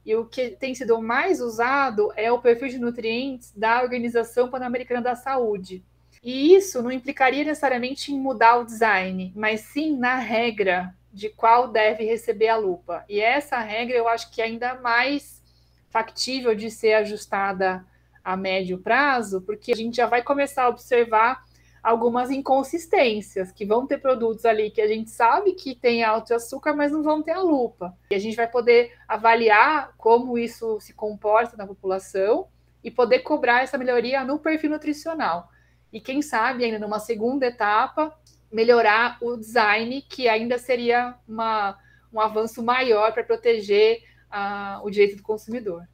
E 0.06 0.16
o 0.16 0.24
que 0.24 0.52
tem 0.52 0.74
sido 0.74 1.02
mais 1.02 1.42
usado 1.42 2.10
é 2.16 2.32
o 2.32 2.40
perfil 2.40 2.68
de 2.68 2.78
nutrientes 2.78 3.52
da 3.54 3.82
Organização 3.82 4.48
Pan-Americana 4.48 5.02
da 5.02 5.14
Saúde. 5.14 5.84
E 6.22 6.54
isso 6.54 6.82
não 6.82 6.90
implicaria 6.90 7.44
necessariamente 7.44 8.10
em 8.10 8.18
mudar 8.18 8.56
o 8.56 8.64
design, 8.64 9.30
mas 9.36 9.60
sim 9.60 9.98
na 9.98 10.16
regra 10.16 10.94
de 11.12 11.28
qual 11.28 11.68
deve 11.68 12.04
receber 12.04 12.48
a 12.48 12.56
lupa. 12.56 13.04
E 13.08 13.20
essa 13.20 13.58
regra 13.58 13.96
eu 13.96 14.08
acho 14.08 14.30
que 14.30 14.40
é 14.40 14.44
ainda 14.44 14.74
mais 14.74 15.42
factível 15.88 16.54
de 16.54 16.70
ser 16.70 16.94
ajustada 16.94 17.84
a 18.24 18.36
médio 18.36 18.78
prazo, 18.78 19.40
porque 19.40 19.72
a 19.72 19.76
gente 19.76 19.96
já 19.96 20.06
vai 20.06 20.22
começar 20.22 20.64
a 20.64 20.68
observar 20.68 21.44
algumas 21.82 22.30
inconsistências, 22.30 23.50
que 23.50 23.64
vão 23.64 23.86
ter 23.86 23.98
produtos 23.98 24.44
ali 24.44 24.70
que 24.70 24.80
a 24.80 24.86
gente 24.86 25.10
sabe 25.10 25.52
que 25.52 25.74
tem 25.74 26.04
alto 26.04 26.34
açúcar, 26.34 26.74
mas 26.74 26.92
não 26.92 27.02
vão 27.02 27.22
ter 27.22 27.32
a 27.32 27.40
lupa. 27.40 27.96
E 28.10 28.14
a 28.14 28.18
gente 28.18 28.36
vai 28.36 28.46
poder 28.46 28.92
avaliar 29.08 29.94
como 29.96 30.38
isso 30.38 30.78
se 30.80 30.92
comporta 30.92 31.56
na 31.56 31.66
população 31.66 32.48
e 32.84 32.90
poder 32.90 33.20
cobrar 33.20 33.62
essa 33.62 33.78
melhoria 33.78 34.22
no 34.24 34.38
perfil 34.38 34.70
nutricional. 34.70 35.48
E 35.92 36.00
quem 36.00 36.22
sabe, 36.22 36.64
ainda 36.64 36.78
numa 36.78 37.00
segunda 37.00 37.46
etapa, 37.46 38.14
melhorar 38.52 39.18
o 39.20 39.36
design, 39.36 40.02
que 40.02 40.28
ainda 40.28 40.58
seria 40.58 41.14
uma, 41.28 41.78
um 42.12 42.20
avanço 42.20 42.62
maior 42.62 43.12
para 43.12 43.22
proteger 43.22 44.02
uh, 44.30 44.84
o 44.84 44.90
direito 44.90 45.16
do 45.16 45.22
consumidor. 45.22 45.86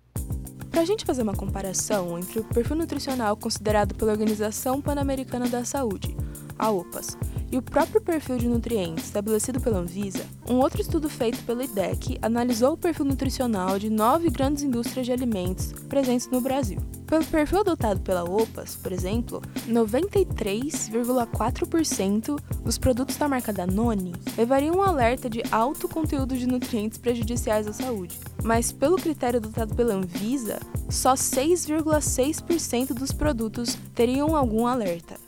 Para 0.70 0.82
a 0.82 0.84
gente 0.84 1.04
fazer 1.04 1.22
uma 1.22 1.34
comparação 1.34 2.18
entre 2.18 2.40
o 2.40 2.44
perfil 2.44 2.76
nutricional 2.76 3.36
considerado 3.36 3.94
pela 3.94 4.12
Organização 4.12 4.80
Pan-Americana 4.80 5.48
da 5.48 5.64
Saúde, 5.64 6.14
a 6.58 6.70
OPAS, 6.70 7.16
e 7.50 7.58
o 7.58 7.62
próprio 7.62 8.00
perfil 8.00 8.38
de 8.38 8.48
nutrientes 8.48 9.04
estabelecido 9.04 9.60
pela 9.60 9.78
Anvisa, 9.78 10.24
um 10.48 10.56
outro 10.56 10.80
estudo 10.80 11.08
feito 11.08 11.42
pela 11.44 11.64
IDEC 11.64 12.18
analisou 12.22 12.74
o 12.74 12.76
perfil 12.76 13.04
nutricional 13.04 13.78
de 13.78 13.90
nove 13.90 14.30
grandes 14.30 14.62
indústrias 14.62 15.06
de 15.06 15.12
alimentos 15.12 15.72
presentes 15.88 16.28
no 16.28 16.40
Brasil. 16.40 16.78
Pelo 17.06 17.24
perfil 17.24 17.60
adotado 17.60 18.00
pela 18.00 18.24
OPAS, 18.24 18.76
por 18.76 18.92
exemplo, 18.92 19.40
93,4% 19.68 22.36
dos 22.64 22.78
produtos 22.78 23.16
da 23.16 23.28
marca 23.28 23.52
Danone 23.52 24.12
levariam 24.36 24.74
um 24.76 24.82
alerta 24.82 25.30
de 25.30 25.40
alto 25.52 25.88
conteúdo 25.88 26.36
de 26.36 26.48
nutrientes 26.48 26.98
prejudiciais 26.98 27.68
à 27.68 27.72
saúde. 27.72 28.18
Mas 28.42 28.72
pelo 28.72 28.96
critério 28.96 29.38
adotado 29.38 29.72
pela 29.74 29.94
Anvisa, 29.94 30.58
só 30.90 31.14
6,6% 31.14 32.92
dos 32.92 33.12
produtos 33.12 33.78
teriam 33.94 34.34
algum 34.34 34.66
alerta. 34.66 35.25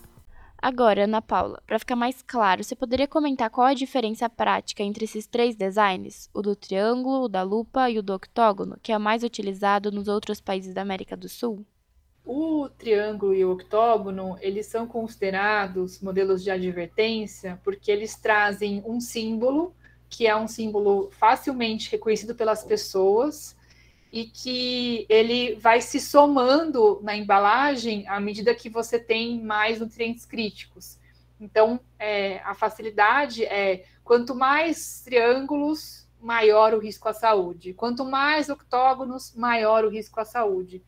Agora, 0.61 1.05
Ana 1.05 1.23
Paula, 1.23 1.63
para 1.65 1.79
ficar 1.79 1.95
mais 1.95 2.21
claro, 2.21 2.65
você 2.65 2.75
poderia 2.75 3.07
comentar 3.07 3.49
qual 3.49 3.69
a 3.69 3.75
diferença 3.75 4.29
prática 4.29 4.83
entre 4.83 5.05
esses 5.05 5.25
três 5.25 5.55
designs, 5.55 6.29
o 6.35 6.43
do 6.43 6.57
triângulo, 6.57 7.25
o 7.25 7.29
da 7.29 7.45
lupa 7.45 7.89
e 7.89 7.97
o 7.97 8.03
do 8.03 8.13
octógono, 8.13 8.77
que 8.83 8.91
é 8.91 8.99
mais 8.99 9.23
utilizado 9.23 9.93
nos 9.93 10.09
outros 10.09 10.41
países 10.41 10.75
da 10.75 10.83
América 10.83 11.17
do 11.17 11.29
Sul? 11.29 11.65
O 12.27 12.69
triângulo 12.77 13.33
e 13.33 13.45
o 13.45 13.53
octógono, 13.53 14.37
eles 14.41 14.67
são 14.67 14.85
considerados 14.85 16.01
modelos 16.01 16.43
de 16.43 16.51
advertência 16.51 17.61
porque 17.63 17.91
eles 17.91 18.17
trazem 18.17 18.83
um 18.85 19.01
símbolo 19.01 19.73
que 20.11 20.27
é 20.27 20.35
um 20.35 20.49
símbolo 20.49 21.09
facilmente 21.13 21.91
reconhecido 21.91 22.35
pelas 22.35 22.65
pessoas 22.65 23.57
e 24.13 24.25
que 24.25 25.07
ele 25.09 25.55
vai 25.57 25.81
se 25.81 26.01
somando 26.01 27.01
na 27.03 27.17
embalagem 27.17 28.07
à 28.09 28.19
medida 28.19 28.55
que 28.55 28.69
você 28.69 28.99
tem 28.99 29.41
mais 29.41 29.81
nutrientes 29.81 30.25
críticos. 30.25 30.99
Então, 31.41 31.79
é, 31.99 32.39
a 32.41 32.55
facilidade 32.55 33.45
é 33.45 33.85
quanto 34.03 34.35
mais 34.35 35.03
triângulos, 35.05 36.09
maior 36.21 36.75
o 36.75 36.79
risco 36.79 37.09
à 37.09 37.13
saúde. 37.13 37.75
Quanto 37.75 38.05
mais 38.05 38.49
octógonos, 38.49 39.35
maior 39.35 39.85
o 39.85 39.89
risco 39.89 40.19
à 40.19 40.25
saúde. 40.25 40.83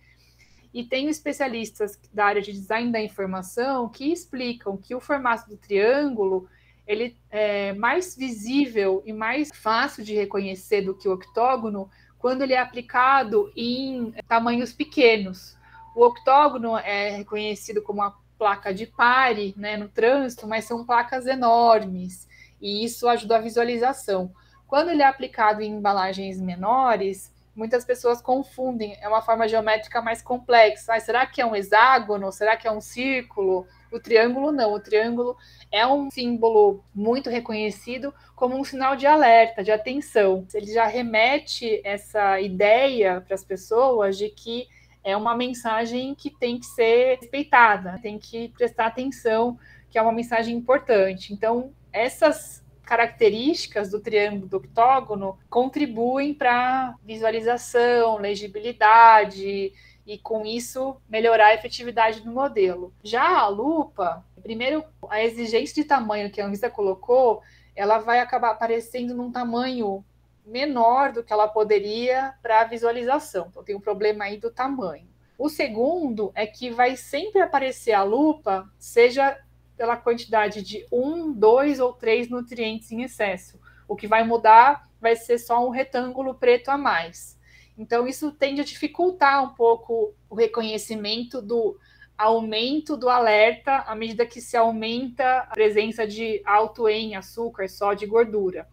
E 0.72 0.84
tem 0.84 1.08
especialistas 1.08 1.98
da 2.12 2.24
área 2.24 2.42
de 2.42 2.52
design 2.52 2.90
da 2.90 3.00
informação 3.00 3.88
que 3.88 4.12
explicam 4.12 4.76
que 4.76 4.94
o 4.94 5.00
formato 5.00 5.48
do 5.48 5.56
triângulo 5.56 6.48
ele 6.86 7.16
é 7.30 7.72
mais 7.74 8.16
visível 8.16 9.02
e 9.06 9.12
mais 9.12 9.50
fácil 9.54 10.02
de 10.02 10.14
reconhecer 10.14 10.82
do 10.82 10.94
que 10.94 11.08
o 11.08 11.12
octógono, 11.12 11.88
quando 12.20 12.42
ele 12.42 12.52
é 12.52 12.60
aplicado 12.60 13.50
em 13.56 14.12
tamanhos 14.28 14.72
pequenos. 14.72 15.56
O 15.96 16.04
octógono 16.04 16.76
é 16.76 17.10
reconhecido 17.10 17.82
como 17.82 18.00
uma 18.00 18.14
placa 18.38 18.72
de 18.72 18.86
pare 18.86 19.54
né, 19.56 19.76
no 19.76 19.88
trânsito, 19.88 20.46
mas 20.46 20.64
são 20.64 20.84
placas 20.84 21.26
enormes, 21.26 22.28
e 22.60 22.84
isso 22.84 23.08
ajuda 23.08 23.36
a 23.36 23.40
visualização. 23.40 24.32
Quando 24.68 24.90
ele 24.90 25.02
é 25.02 25.06
aplicado 25.06 25.62
em 25.62 25.72
embalagens 25.72 26.40
menores, 26.40 27.32
muitas 27.56 27.84
pessoas 27.84 28.22
confundem, 28.22 28.96
é 29.00 29.08
uma 29.08 29.20
forma 29.20 29.48
geométrica 29.48 30.00
mais 30.00 30.22
complexa. 30.22 30.94
Ah, 30.94 31.00
será 31.00 31.26
que 31.26 31.40
é 31.40 31.46
um 31.46 31.56
hexágono? 31.56 32.30
Será 32.30 32.56
que 32.56 32.68
é 32.68 32.70
um 32.70 32.80
círculo? 32.80 33.66
O 33.90 33.98
triângulo 33.98 34.52
não, 34.52 34.72
o 34.72 34.80
triângulo 34.80 35.36
é 35.70 35.86
um 35.86 36.10
símbolo 36.10 36.84
muito 36.94 37.28
reconhecido 37.28 38.14
como 38.36 38.56
um 38.56 38.64
sinal 38.64 38.94
de 38.94 39.06
alerta, 39.06 39.64
de 39.64 39.72
atenção. 39.72 40.46
Ele 40.54 40.72
já 40.72 40.86
remete 40.86 41.80
essa 41.84 42.40
ideia 42.40 43.20
para 43.20 43.34
as 43.34 43.44
pessoas 43.44 44.16
de 44.16 44.28
que 44.28 44.68
é 45.02 45.16
uma 45.16 45.34
mensagem 45.34 46.14
que 46.14 46.30
tem 46.30 46.58
que 46.58 46.66
ser 46.66 47.18
respeitada, 47.20 47.98
tem 48.02 48.18
que 48.18 48.48
prestar 48.50 48.86
atenção, 48.86 49.58
que 49.88 49.98
é 49.98 50.02
uma 50.02 50.12
mensagem 50.12 50.56
importante. 50.56 51.32
Então, 51.32 51.72
essas 51.92 52.62
características 52.84 53.90
do 53.90 54.00
triângulo 54.00 54.48
do 54.48 54.56
octógono 54.56 55.38
contribuem 55.48 56.34
para 56.34 56.94
visualização, 57.04 58.18
legibilidade 58.18 59.72
e 60.10 60.18
com 60.18 60.44
isso 60.44 61.00
melhorar 61.08 61.46
a 61.46 61.54
efetividade 61.54 62.20
do 62.20 62.32
modelo. 62.32 62.92
Já 63.00 63.38
a 63.38 63.46
lupa, 63.46 64.26
primeiro 64.42 64.84
a 65.08 65.22
exigência 65.22 65.72
de 65.72 65.84
tamanho 65.84 66.32
que 66.32 66.40
a 66.40 66.46
Anvisa 66.46 66.68
colocou, 66.68 67.40
ela 67.76 67.98
vai 67.98 68.18
acabar 68.18 68.50
aparecendo 68.50 69.14
num 69.14 69.30
tamanho 69.30 70.04
menor 70.44 71.12
do 71.12 71.22
que 71.22 71.32
ela 71.32 71.46
poderia 71.46 72.34
para 72.42 72.62
a 72.62 72.64
visualização. 72.64 73.46
Então 73.48 73.62
tem 73.62 73.76
um 73.76 73.80
problema 73.80 74.24
aí 74.24 74.36
do 74.36 74.50
tamanho. 74.50 75.06
O 75.38 75.48
segundo 75.48 76.32
é 76.34 76.44
que 76.44 76.70
vai 76.70 76.96
sempre 76.96 77.40
aparecer 77.40 77.92
a 77.92 78.02
lupa, 78.02 78.68
seja 78.80 79.38
pela 79.76 79.96
quantidade 79.96 80.60
de 80.60 80.84
um, 80.90 81.32
dois 81.32 81.78
ou 81.78 81.92
três 81.92 82.28
nutrientes 82.28 82.90
em 82.90 83.02
excesso. 83.02 83.60
O 83.86 83.94
que 83.94 84.08
vai 84.08 84.24
mudar 84.24 84.88
vai 85.00 85.14
ser 85.14 85.38
só 85.38 85.64
um 85.64 85.70
retângulo 85.70 86.34
preto 86.34 86.68
a 86.68 86.76
mais. 86.76 87.38
Então, 87.76 88.06
isso 88.06 88.32
tende 88.32 88.60
a 88.60 88.64
dificultar 88.64 89.42
um 89.42 89.54
pouco 89.54 90.14
o 90.28 90.34
reconhecimento 90.34 91.40
do 91.40 91.78
aumento 92.16 92.96
do 92.96 93.08
alerta 93.08 93.78
à 93.86 93.94
medida 93.94 94.26
que 94.26 94.40
se 94.40 94.56
aumenta 94.56 95.38
a 95.38 95.46
presença 95.46 96.06
de 96.06 96.42
alto 96.44 96.86
em 96.88 97.16
açúcar, 97.16 97.68
sódio 97.68 98.04
e 98.04 98.08
gordura. 98.08 98.68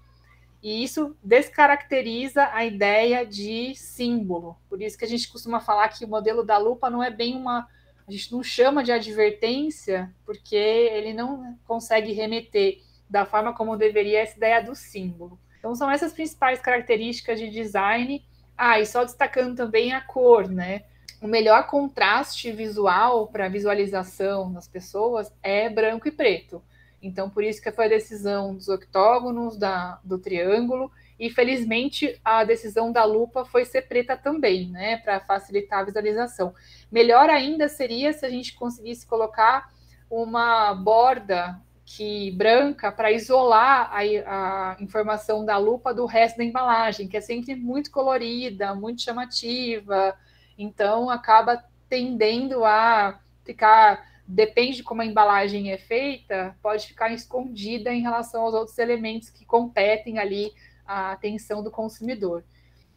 E 0.61 0.83
isso 0.83 1.15
descaracteriza 1.23 2.49
a 2.51 2.65
ideia 2.65 3.25
de 3.25 3.73
símbolo. 3.75 4.57
Por 4.67 4.81
isso 4.81 4.97
que 4.97 5.05
a 5.05 5.07
gente 5.07 5.29
costuma 5.29 5.61
falar 5.61 5.87
que 5.89 6.03
o 6.03 6.07
modelo 6.07 6.43
da 6.43 6.57
lupa 6.57 6.89
não 6.89 7.01
é 7.01 7.09
bem 7.09 7.37
uma 7.37 7.67
a 8.07 8.11
gente 8.11 8.31
não 8.31 8.41
chama 8.41 8.83
de 8.83 8.91
advertência 8.91 10.15
porque 10.25 10.55
ele 10.55 11.13
não 11.13 11.59
consegue 11.65 12.13
remeter 12.13 12.79
da 13.09 13.25
forma 13.25 13.53
como 13.53 13.75
deveria 13.75 14.21
essa 14.21 14.37
ideia 14.37 14.63
do 14.63 14.73
símbolo. 14.73 15.37
Então 15.59 15.75
são 15.75 15.91
essas 15.91 16.13
principais 16.13 16.61
características 16.61 17.37
de 17.37 17.49
design. 17.49 18.25
Ah, 18.57 18.79
e 18.79 18.85
só 18.85 19.03
destacando 19.03 19.55
também 19.55 19.93
a 19.93 20.01
cor, 20.01 20.49
né? 20.49 20.83
O 21.21 21.27
melhor 21.27 21.67
contraste 21.67 22.51
visual 22.51 23.27
para 23.27 23.47
visualização 23.47 24.51
das 24.51 24.67
pessoas 24.67 25.31
é 25.41 25.69
branco 25.69 26.07
e 26.07 26.11
preto. 26.11 26.61
Então, 27.01 27.29
por 27.29 27.43
isso 27.43 27.61
que 27.61 27.71
foi 27.71 27.85
a 27.85 27.89
decisão 27.89 28.55
dos 28.55 28.67
octógonos, 28.67 29.57
da, 29.57 29.99
do 30.03 30.17
triângulo, 30.17 30.91
e 31.19 31.29
felizmente 31.29 32.19
a 32.23 32.43
decisão 32.43 32.91
da 32.91 33.03
lupa 33.03 33.45
foi 33.45 33.65
ser 33.65 33.83
preta 33.83 34.15
também, 34.15 34.67
né, 34.69 34.97
para 34.97 35.19
facilitar 35.19 35.79
a 35.79 35.83
visualização. 35.83 36.53
Melhor 36.91 37.29
ainda 37.29 37.67
seria 37.67 38.13
se 38.13 38.25
a 38.25 38.29
gente 38.29 38.53
conseguisse 38.55 39.05
colocar 39.05 39.71
uma 40.09 40.73
borda 40.73 41.59
que 41.87 42.31
branca 42.31 42.91
para 42.91 43.13
isolar 43.13 43.89
a, 43.93 44.01
a, 44.01 44.77
informação 44.81 45.45
da 45.45 45.57
lupa 45.57 45.93
do 45.93 46.05
resto 46.05 46.37
da 46.37 46.43
embalagem, 46.43 47.07
que 47.07 47.15
é 47.15 47.21
sempre 47.21 47.55
muito 47.55 47.89
colorida, 47.91 48.75
muito 48.75 49.01
chamativa, 49.01 50.13
então 50.57 51.09
acaba 51.09 51.63
tendendo 51.87 52.65
a 52.65 53.21
ficar, 53.45 54.05
depende 54.27 54.77
de 54.77 54.83
como 54.83 55.01
a 55.01 55.05
embalagem 55.05 55.71
é 55.71 55.77
feita, 55.77 56.53
pode 56.61 56.87
ficar 56.87 57.13
escondida 57.13 57.93
em 57.93 58.01
relação 58.01 58.41
aos 58.41 58.53
outros 58.53 58.77
elementos 58.77 59.29
que 59.29 59.45
competem 59.45 60.19
ali 60.19 60.51
a 60.85 61.13
atenção 61.13 61.63
do 61.63 61.71
consumidor. 61.71 62.43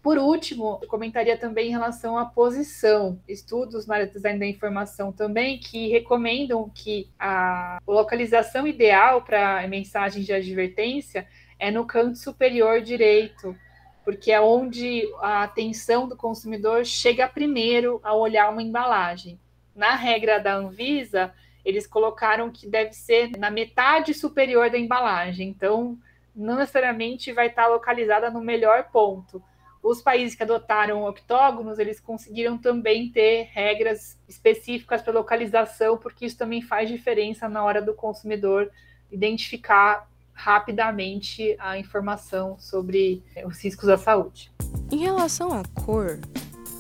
Por 0.02 0.16
último, 0.16 0.78
eu 0.80 0.88
comentaria 0.88 1.36
também 1.36 1.68
em 1.68 1.72
relação 1.72 2.16
à 2.16 2.24
posição. 2.24 3.20
Estudos 3.28 3.86
na 3.86 3.96
área 3.96 4.06
de 4.06 4.14
design 4.14 4.38
da 4.38 4.46
informação 4.46 5.12
também 5.12 5.58
que 5.58 5.88
recomendam 5.88 6.70
que 6.74 7.10
a 7.18 7.78
localização 7.86 8.66
ideal 8.66 9.20
para 9.20 9.66
mensagens 9.68 10.24
de 10.24 10.32
advertência 10.32 11.26
é 11.58 11.70
no 11.70 11.84
canto 11.84 12.16
superior 12.16 12.80
direito, 12.80 13.54
porque 14.02 14.32
é 14.32 14.40
onde 14.40 15.02
a 15.20 15.42
atenção 15.42 16.08
do 16.08 16.16
consumidor 16.16 16.86
chega 16.86 17.28
primeiro 17.28 18.00
ao 18.02 18.20
olhar 18.20 18.48
uma 18.50 18.62
embalagem. 18.62 19.38
Na 19.76 19.94
regra 19.96 20.40
da 20.40 20.54
Anvisa, 20.54 21.34
eles 21.62 21.86
colocaram 21.86 22.50
que 22.50 22.66
deve 22.66 22.94
ser 22.94 23.32
na 23.36 23.50
metade 23.50 24.14
superior 24.14 24.70
da 24.70 24.78
embalagem. 24.78 25.48
Então, 25.48 25.98
não 26.34 26.56
necessariamente 26.56 27.32
vai 27.32 27.48
estar 27.48 27.66
localizada 27.66 28.30
no 28.30 28.40
melhor 28.40 28.84
ponto. 28.90 29.42
Os 29.82 30.02
países 30.02 30.34
que 30.34 30.42
adotaram 30.42 31.04
octógonos, 31.04 31.78
eles 31.78 31.98
conseguiram 31.98 32.58
também 32.58 33.10
ter 33.10 33.48
regras 33.52 34.18
específicas 34.28 35.00
para 35.00 35.12
localização, 35.12 35.96
porque 35.96 36.26
isso 36.26 36.36
também 36.36 36.60
faz 36.60 36.88
diferença 36.88 37.48
na 37.48 37.64
hora 37.64 37.80
do 37.80 37.94
consumidor 37.94 38.70
identificar 39.10 40.08
rapidamente 40.32 41.56
a 41.58 41.78
informação 41.78 42.58
sobre 42.58 43.22
os 43.44 43.62
riscos 43.62 43.88
à 43.88 43.96
saúde. 43.96 44.50
Em 44.90 44.98
relação 44.98 45.52
à 45.52 45.62
cor, 45.82 46.18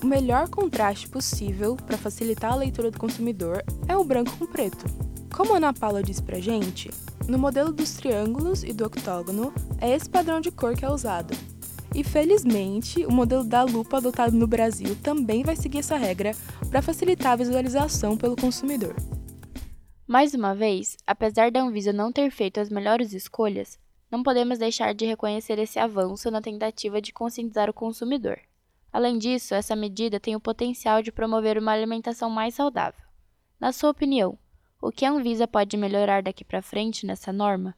o 0.02 0.06
melhor 0.06 0.48
contraste 0.48 1.08
possível 1.08 1.76
para 1.76 1.98
facilitar 1.98 2.52
a 2.52 2.56
leitura 2.56 2.90
do 2.90 2.98
consumidor 2.98 3.62
é 3.88 3.96
o 3.96 4.04
branco 4.04 4.36
com 4.38 4.46
preto. 4.46 4.84
Como 5.34 5.54
a 5.54 5.56
Ana 5.56 5.72
Paula 5.72 6.02
disse 6.02 6.22
pra 6.22 6.40
gente, 6.40 6.90
no 7.28 7.38
modelo 7.38 7.72
dos 7.72 7.94
triângulos 7.94 8.64
e 8.64 8.72
do 8.72 8.84
octógono, 8.84 9.52
é 9.80 9.90
esse 9.90 10.08
padrão 10.08 10.40
de 10.40 10.50
cor 10.50 10.74
que 10.74 10.84
é 10.84 10.90
usado. 10.90 11.34
E 11.94 12.04
felizmente, 12.04 13.04
o 13.04 13.10
modelo 13.10 13.42
da 13.42 13.62
lupa 13.62 13.96
adotado 13.96 14.36
no 14.36 14.46
Brasil 14.46 14.96
também 15.02 15.42
vai 15.42 15.56
seguir 15.56 15.78
essa 15.78 15.96
regra 15.96 16.32
para 16.70 16.80
facilitar 16.80 17.32
a 17.32 17.36
visualização 17.36 18.16
pelo 18.16 18.36
consumidor. 18.36 18.94
Mais 20.06 20.34
uma 20.34 20.54
vez, 20.54 20.96
apesar 21.06 21.50
da 21.50 21.62
Anvisa 21.62 21.92
não 21.92 22.12
ter 22.12 22.30
feito 22.30 22.60
as 22.60 22.70
melhores 22.70 23.12
escolhas, 23.12 23.78
não 24.10 24.22
podemos 24.22 24.58
deixar 24.58 24.94
de 24.94 25.06
reconhecer 25.06 25.58
esse 25.58 25.78
avanço 25.78 26.30
na 26.30 26.40
tentativa 26.40 27.00
de 27.00 27.12
conscientizar 27.12 27.70
o 27.70 27.74
consumidor. 27.74 28.38
Além 28.92 29.18
disso, 29.18 29.54
essa 29.54 29.76
medida 29.76 30.18
tem 30.18 30.34
o 30.34 30.40
potencial 30.40 31.00
de 31.02 31.12
promover 31.12 31.58
uma 31.58 31.72
alimentação 31.72 32.28
mais 32.28 32.54
saudável. 32.54 33.04
Na 33.60 33.72
sua 33.72 33.90
opinião, 33.90 34.36
o 34.82 34.90
que 34.90 35.04
a 35.04 35.10
Anvisa 35.10 35.46
pode 35.46 35.76
melhorar 35.76 36.22
daqui 36.22 36.44
para 36.44 36.62
frente 36.62 37.06
nessa 37.06 37.32
norma? 37.32 37.76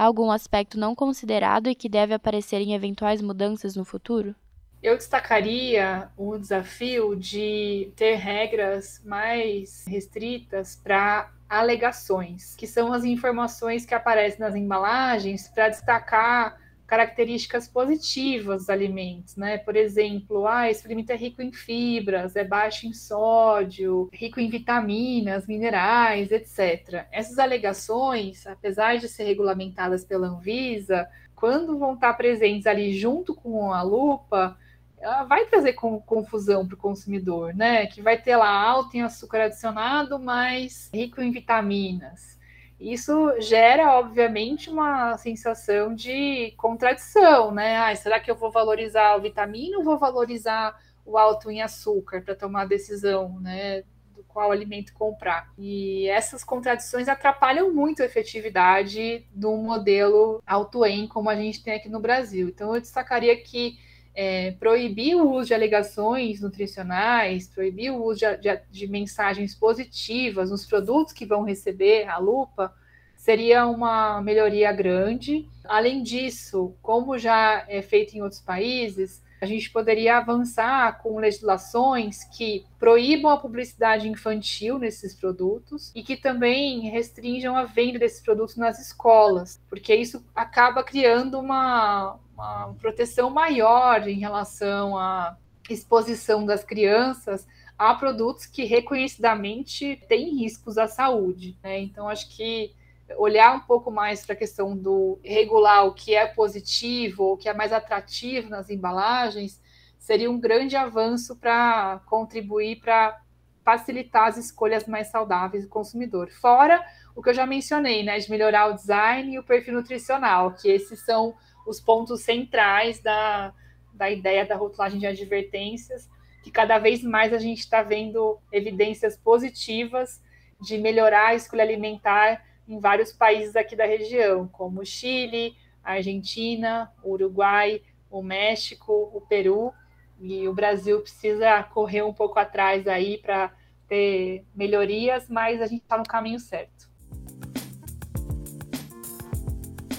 Algum 0.00 0.30
aspecto 0.30 0.78
não 0.78 0.94
considerado 0.94 1.68
e 1.68 1.74
que 1.74 1.86
deve 1.86 2.14
aparecer 2.14 2.62
em 2.62 2.72
eventuais 2.72 3.20
mudanças 3.20 3.76
no 3.76 3.84
futuro? 3.84 4.34
Eu 4.82 4.96
destacaria 4.96 6.08
o 6.16 6.38
desafio 6.38 7.14
de 7.14 7.92
ter 7.96 8.14
regras 8.14 9.02
mais 9.04 9.84
restritas 9.86 10.74
para 10.74 11.30
alegações, 11.46 12.56
que 12.56 12.66
são 12.66 12.94
as 12.94 13.04
informações 13.04 13.84
que 13.84 13.94
aparecem 13.94 14.40
nas 14.40 14.54
embalagens 14.54 15.48
para 15.48 15.68
destacar 15.68 16.58
características 16.90 17.68
positivas 17.68 18.62
dos 18.62 18.68
alimentos, 18.68 19.36
né? 19.36 19.58
Por 19.58 19.76
exemplo, 19.76 20.44
ah, 20.44 20.68
esse 20.68 20.84
alimento 20.84 21.10
é 21.10 21.14
rico 21.14 21.40
em 21.40 21.52
fibras, 21.52 22.34
é 22.34 22.42
baixo 22.42 22.84
em 22.84 22.92
sódio, 22.92 24.10
rico 24.12 24.40
em 24.40 24.50
vitaminas, 24.50 25.46
minerais, 25.46 26.32
etc. 26.32 27.06
Essas 27.12 27.38
alegações, 27.38 28.44
apesar 28.44 28.98
de 28.98 29.08
ser 29.08 29.22
regulamentadas 29.22 30.04
pela 30.04 30.26
Anvisa, 30.26 31.08
quando 31.36 31.78
vão 31.78 31.94
estar 31.94 32.12
presentes 32.14 32.66
ali 32.66 32.92
junto 32.92 33.36
com 33.36 33.72
a 33.72 33.82
lupa, 33.82 34.58
ela 34.98 35.22
vai 35.22 35.46
trazer 35.46 35.74
confusão 35.74 36.66
para 36.66 36.74
o 36.74 36.78
consumidor, 36.78 37.54
né? 37.54 37.86
Que 37.86 38.02
vai 38.02 38.20
ter 38.20 38.34
lá 38.34 38.50
alto 38.50 38.96
em 38.96 39.02
açúcar 39.02 39.42
adicionado, 39.42 40.18
mas 40.18 40.90
rico 40.92 41.22
em 41.22 41.30
vitaminas 41.30 42.39
isso 42.80 43.12
gera, 43.38 43.98
obviamente, 43.98 44.70
uma 44.70 45.16
sensação 45.18 45.94
de 45.94 46.52
contradição, 46.56 47.52
né? 47.52 47.76
Ah, 47.76 47.94
será 47.94 48.18
que 48.18 48.30
eu 48.30 48.34
vou 48.34 48.50
valorizar 48.50 49.16
o 49.16 49.20
vitamina 49.20 49.76
ou 49.76 49.84
vou 49.84 49.98
valorizar 49.98 50.74
o 51.04 51.18
alto 51.18 51.50
em 51.50 51.60
açúcar 51.60 52.22
para 52.22 52.34
tomar 52.34 52.62
a 52.62 52.66
decisão, 52.66 53.38
né? 53.40 53.82
Do 54.16 54.24
qual 54.24 54.50
alimento 54.50 54.94
comprar. 54.94 55.52
E 55.58 56.08
essas 56.08 56.42
contradições 56.42 57.06
atrapalham 57.06 57.70
muito 57.70 58.02
a 58.02 58.06
efetividade 58.06 59.26
do 59.34 59.54
modelo 59.58 60.42
alto 60.46 60.84
em 60.86 61.06
como 61.06 61.28
a 61.28 61.36
gente 61.36 61.62
tem 61.62 61.74
aqui 61.74 61.88
no 61.90 62.00
Brasil. 62.00 62.48
Então, 62.48 62.74
eu 62.74 62.80
destacaria 62.80 63.36
que 63.36 63.78
é, 64.14 64.52
proibir 64.52 65.14
o 65.16 65.30
uso 65.30 65.48
de 65.48 65.54
alegações 65.54 66.40
nutricionais, 66.40 67.48
proibir 67.48 67.90
o 67.90 68.02
uso 68.04 68.20
de, 68.20 68.36
de, 68.36 68.60
de, 68.70 68.86
mensagens 68.86 69.54
positivas 69.54 70.50
nos 70.50 70.66
produtos 70.66 71.12
que 71.12 71.24
vão 71.24 71.44
receber 71.44 72.08
a 72.08 72.18
lupa, 72.18 72.74
seria 73.16 73.66
uma 73.66 74.20
melhoria 74.20 74.72
grande. 74.72 75.48
Além 75.64 76.02
disso, 76.02 76.74
como 76.82 77.18
já 77.18 77.64
é 77.68 77.80
feito 77.82 78.16
em 78.16 78.22
outros 78.22 78.40
países, 78.40 79.22
a 79.40 79.46
gente 79.46 79.70
poderia 79.70 80.18
avançar 80.18 81.00
com 81.02 81.18
legislações 81.18 82.24
que 82.24 82.66
proíbam 82.78 83.30
a 83.30 83.38
publicidade 83.38 84.06
infantil 84.06 84.78
nesses 84.78 85.14
produtos 85.14 85.90
e 85.94 86.02
que 86.02 86.16
também 86.16 86.90
restringam 86.90 87.56
a 87.56 87.64
venda 87.64 87.98
desses 87.98 88.20
produtos 88.20 88.56
nas 88.56 88.78
escolas, 88.78 89.58
porque 89.68 89.94
isso 89.94 90.22
acaba 90.34 90.84
criando 90.84 91.38
uma, 91.38 92.18
uma 92.40 92.74
proteção 92.74 93.30
maior 93.30 94.08
em 94.08 94.18
relação 94.18 94.96
à 94.96 95.36
exposição 95.68 96.44
das 96.44 96.64
crianças 96.64 97.46
a 97.78 97.94
produtos 97.94 98.46
que 98.46 98.64
reconhecidamente 98.64 100.02
têm 100.08 100.36
riscos 100.36 100.76
à 100.76 100.86
saúde. 100.86 101.56
Né? 101.62 101.80
Então, 101.80 102.08
acho 102.08 102.28
que 102.34 102.74
olhar 103.16 103.56
um 103.56 103.60
pouco 103.60 103.90
mais 103.90 104.24
para 104.24 104.34
a 104.34 104.38
questão 104.38 104.76
do 104.76 105.18
regular 105.24 105.86
o 105.86 105.94
que 105.94 106.14
é 106.14 106.26
positivo, 106.26 107.32
o 107.32 107.36
que 107.36 107.48
é 107.48 107.54
mais 107.54 107.72
atrativo 107.72 108.48
nas 108.48 108.70
embalagens, 108.70 109.60
seria 109.98 110.30
um 110.30 110.38
grande 110.38 110.76
avanço 110.76 111.36
para 111.36 112.00
contribuir 112.06 112.80
para 112.80 113.20
facilitar 113.64 114.28
as 114.28 114.36
escolhas 114.36 114.86
mais 114.86 115.08
saudáveis 115.08 115.64
do 115.64 115.70
consumidor. 115.70 116.30
Fora 116.30 116.84
o 117.14 117.22
que 117.22 117.30
eu 117.30 117.34
já 117.34 117.46
mencionei, 117.46 118.02
né, 118.02 118.18
de 118.18 118.30
melhorar 118.30 118.68
o 118.68 118.74
design 118.74 119.34
e 119.34 119.38
o 119.38 119.42
perfil 119.42 119.74
nutricional, 119.74 120.52
que 120.52 120.68
esses 120.68 121.04
são 121.04 121.34
os 121.66 121.80
pontos 121.80 122.22
centrais 122.22 123.00
da, 123.00 123.52
da 123.92 124.10
ideia 124.10 124.44
da 124.44 124.56
rotulagem 124.56 124.98
de 124.98 125.06
advertências, 125.06 126.08
que 126.42 126.50
cada 126.50 126.78
vez 126.78 127.02
mais 127.02 127.32
a 127.32 127.38
gente 127.38 127.60
está 127.60 127.82
vendo 127.82 128.38
evidências 128.50 129.16
positivas 129.16 130.22
de 130.60 130.78
melhorar 130.78 131.28
a 131.28 131.34
escolha 131.34 131.62
alimentar 131.62 132.44
em 132.68 132.78
vários 132.78 133.12
países 133.12 133.56
aqui 133.56 133.74
da 133.74 133.84
região, 133.84 134.46
como 134.48 134.84
Chile, 134.84 135.56
Argentina, 135.82 136.92
Uruguai, 137.02 137.82
o 138.10 138.22
México, 138.22 139.10
o 139.14 139.20
Peru, 139.20 139.72
e 140.20 140.46
o 140.46 140.52
Brasil 140.52 141.00
precisa 141.00 141.62
correr 141.62 142.02
um 142.02 142.12
pouco 142.12 142.38
atrás 142.38 142.86
aí 142.86 143.16
para 143.18 143.52
ter 143.88 144.44
melhorias, 144.54 145.28
mas 145.28 145.62
a 145.62 145.66
gente 145.66 145.82
está 145.82 145.96
no 145.96 146.04
caminho 146.04 146.38
certo. 146.38 146.89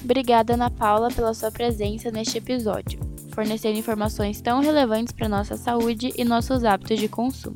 Obrigada, 0.03 0.53
Ana 0.53 0.69
Paula, 0.69 1.09
pela 1.09 1.33
sua 1.33 1.51
presença 1.51 2.09
neste 2.11 2.37
episódio, 2.37 2.99
fornecendo 3.33 3.77
informações 3.77 4.41
tão 4.41 4.59
relevantes 4.59 5.13
para 5.13 5.29
nossa 5.29 5.55
saúde 5.55 6.11
e 6.17 6.23
nossos 6.23 6.63
hábitos 6.63 6.99
de 6.99 7.07
consumo. 7.07 7.55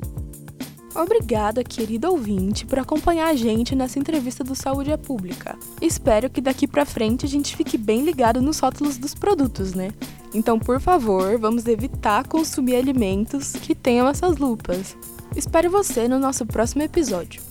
Obrigada, 0.94 1.62
querido 1.62 2.08
ouvinte, 2.08 2.64
por 2.64 2.78
acompanhar 2.78 3.28
a 3.28 3.34
gente 3.34 3.74
nessa 3.74 3.98
entrevista 3.98 4.42
do 4.42 4.54
Saúde 4.54 4.90
é 4.90 4.96
Pública. 4.96 5.58
Espero 5.82 6.30
que 6.30 6.40
daqui 6.40 6.66
para 6.66 6.86
frente 6.86 7.26
a 7.26 7.28
gente 7.28 7.54
fique 7.54 7.76
bem 7.76 8.02
ligado 8.02 8.40
nos 8.40 8.60
rótulos 8.60 8.96
dos 8.96 9.14
produtos, 9.14 9.74
né? 9.74 9.90
Então, 10.32 10.58
por 10.58 10.80
favor, 10.80 11.38
vamos 11.38 11.66
evitar 11.66 12.26
consumir 12.26 12.76
alimentos 12.76 13.52
que 13.52 13.74
tenham 13.74 14.08
essas 14.08 14.38
lupas. 14.38 14.96
Espero 15.36 15.70
você 15.70 16.08
no 16.08 16.18
nosso 16.18 16.46
próximo 16.46 16.82
episódio. 16.82 17.42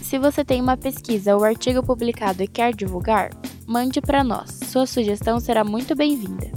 Se 0.00 0.16
você 0.16 0.44
tem 0.44 0.60
uma 0.60 0.76
pesquisa 0.76 1.34
ou 1.34 1.42
artigo 1.42 1.82
publicado 1.82 2.44
e 2.44 2.46
quer 2.46 2.72
divulgar, 2.76 3.30
mande 3.66 4.00
para 4.00 4.24
nós. 4.24 4.60
Sua 4.68 4.86
sugestão 4.86 5.40
será 5.40 5.64
muito 5.64 5.94
bem-vinda. 5.94 6.50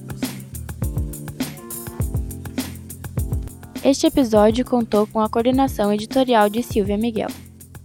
Este 3.84 4.08
episódio 4.08 4.64
contou 4.64 5.06
com 5.06 5.20
a 5.20 5.28
coordenação 5.28 5.92
editorial 5.92 6.50
de 6.50 6.62
Silvia 6.62 6.98
Miguel. 6.98 7.28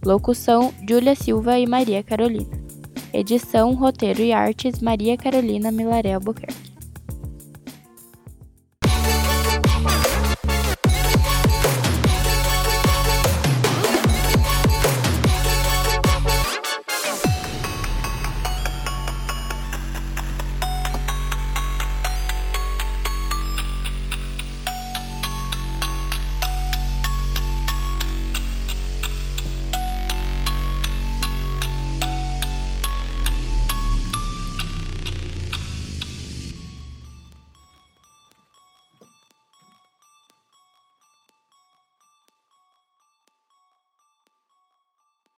Locução: 0.06 0.74
Júlia 0.88 1.16
Silva 1.16 1.58
e 1.58 1.66
Maria 1.66 2.04
Carolina. 2.04 2.62
Edição, 3.14 3.74
roteiro 3.74 4.22
e 4.22 4.34
artes: 4.34 4.82
Maria 4.82 5.16
Carolina 5.16 5.72
Milaré 5.72 6.14
Albuquerque. 6.14 6.63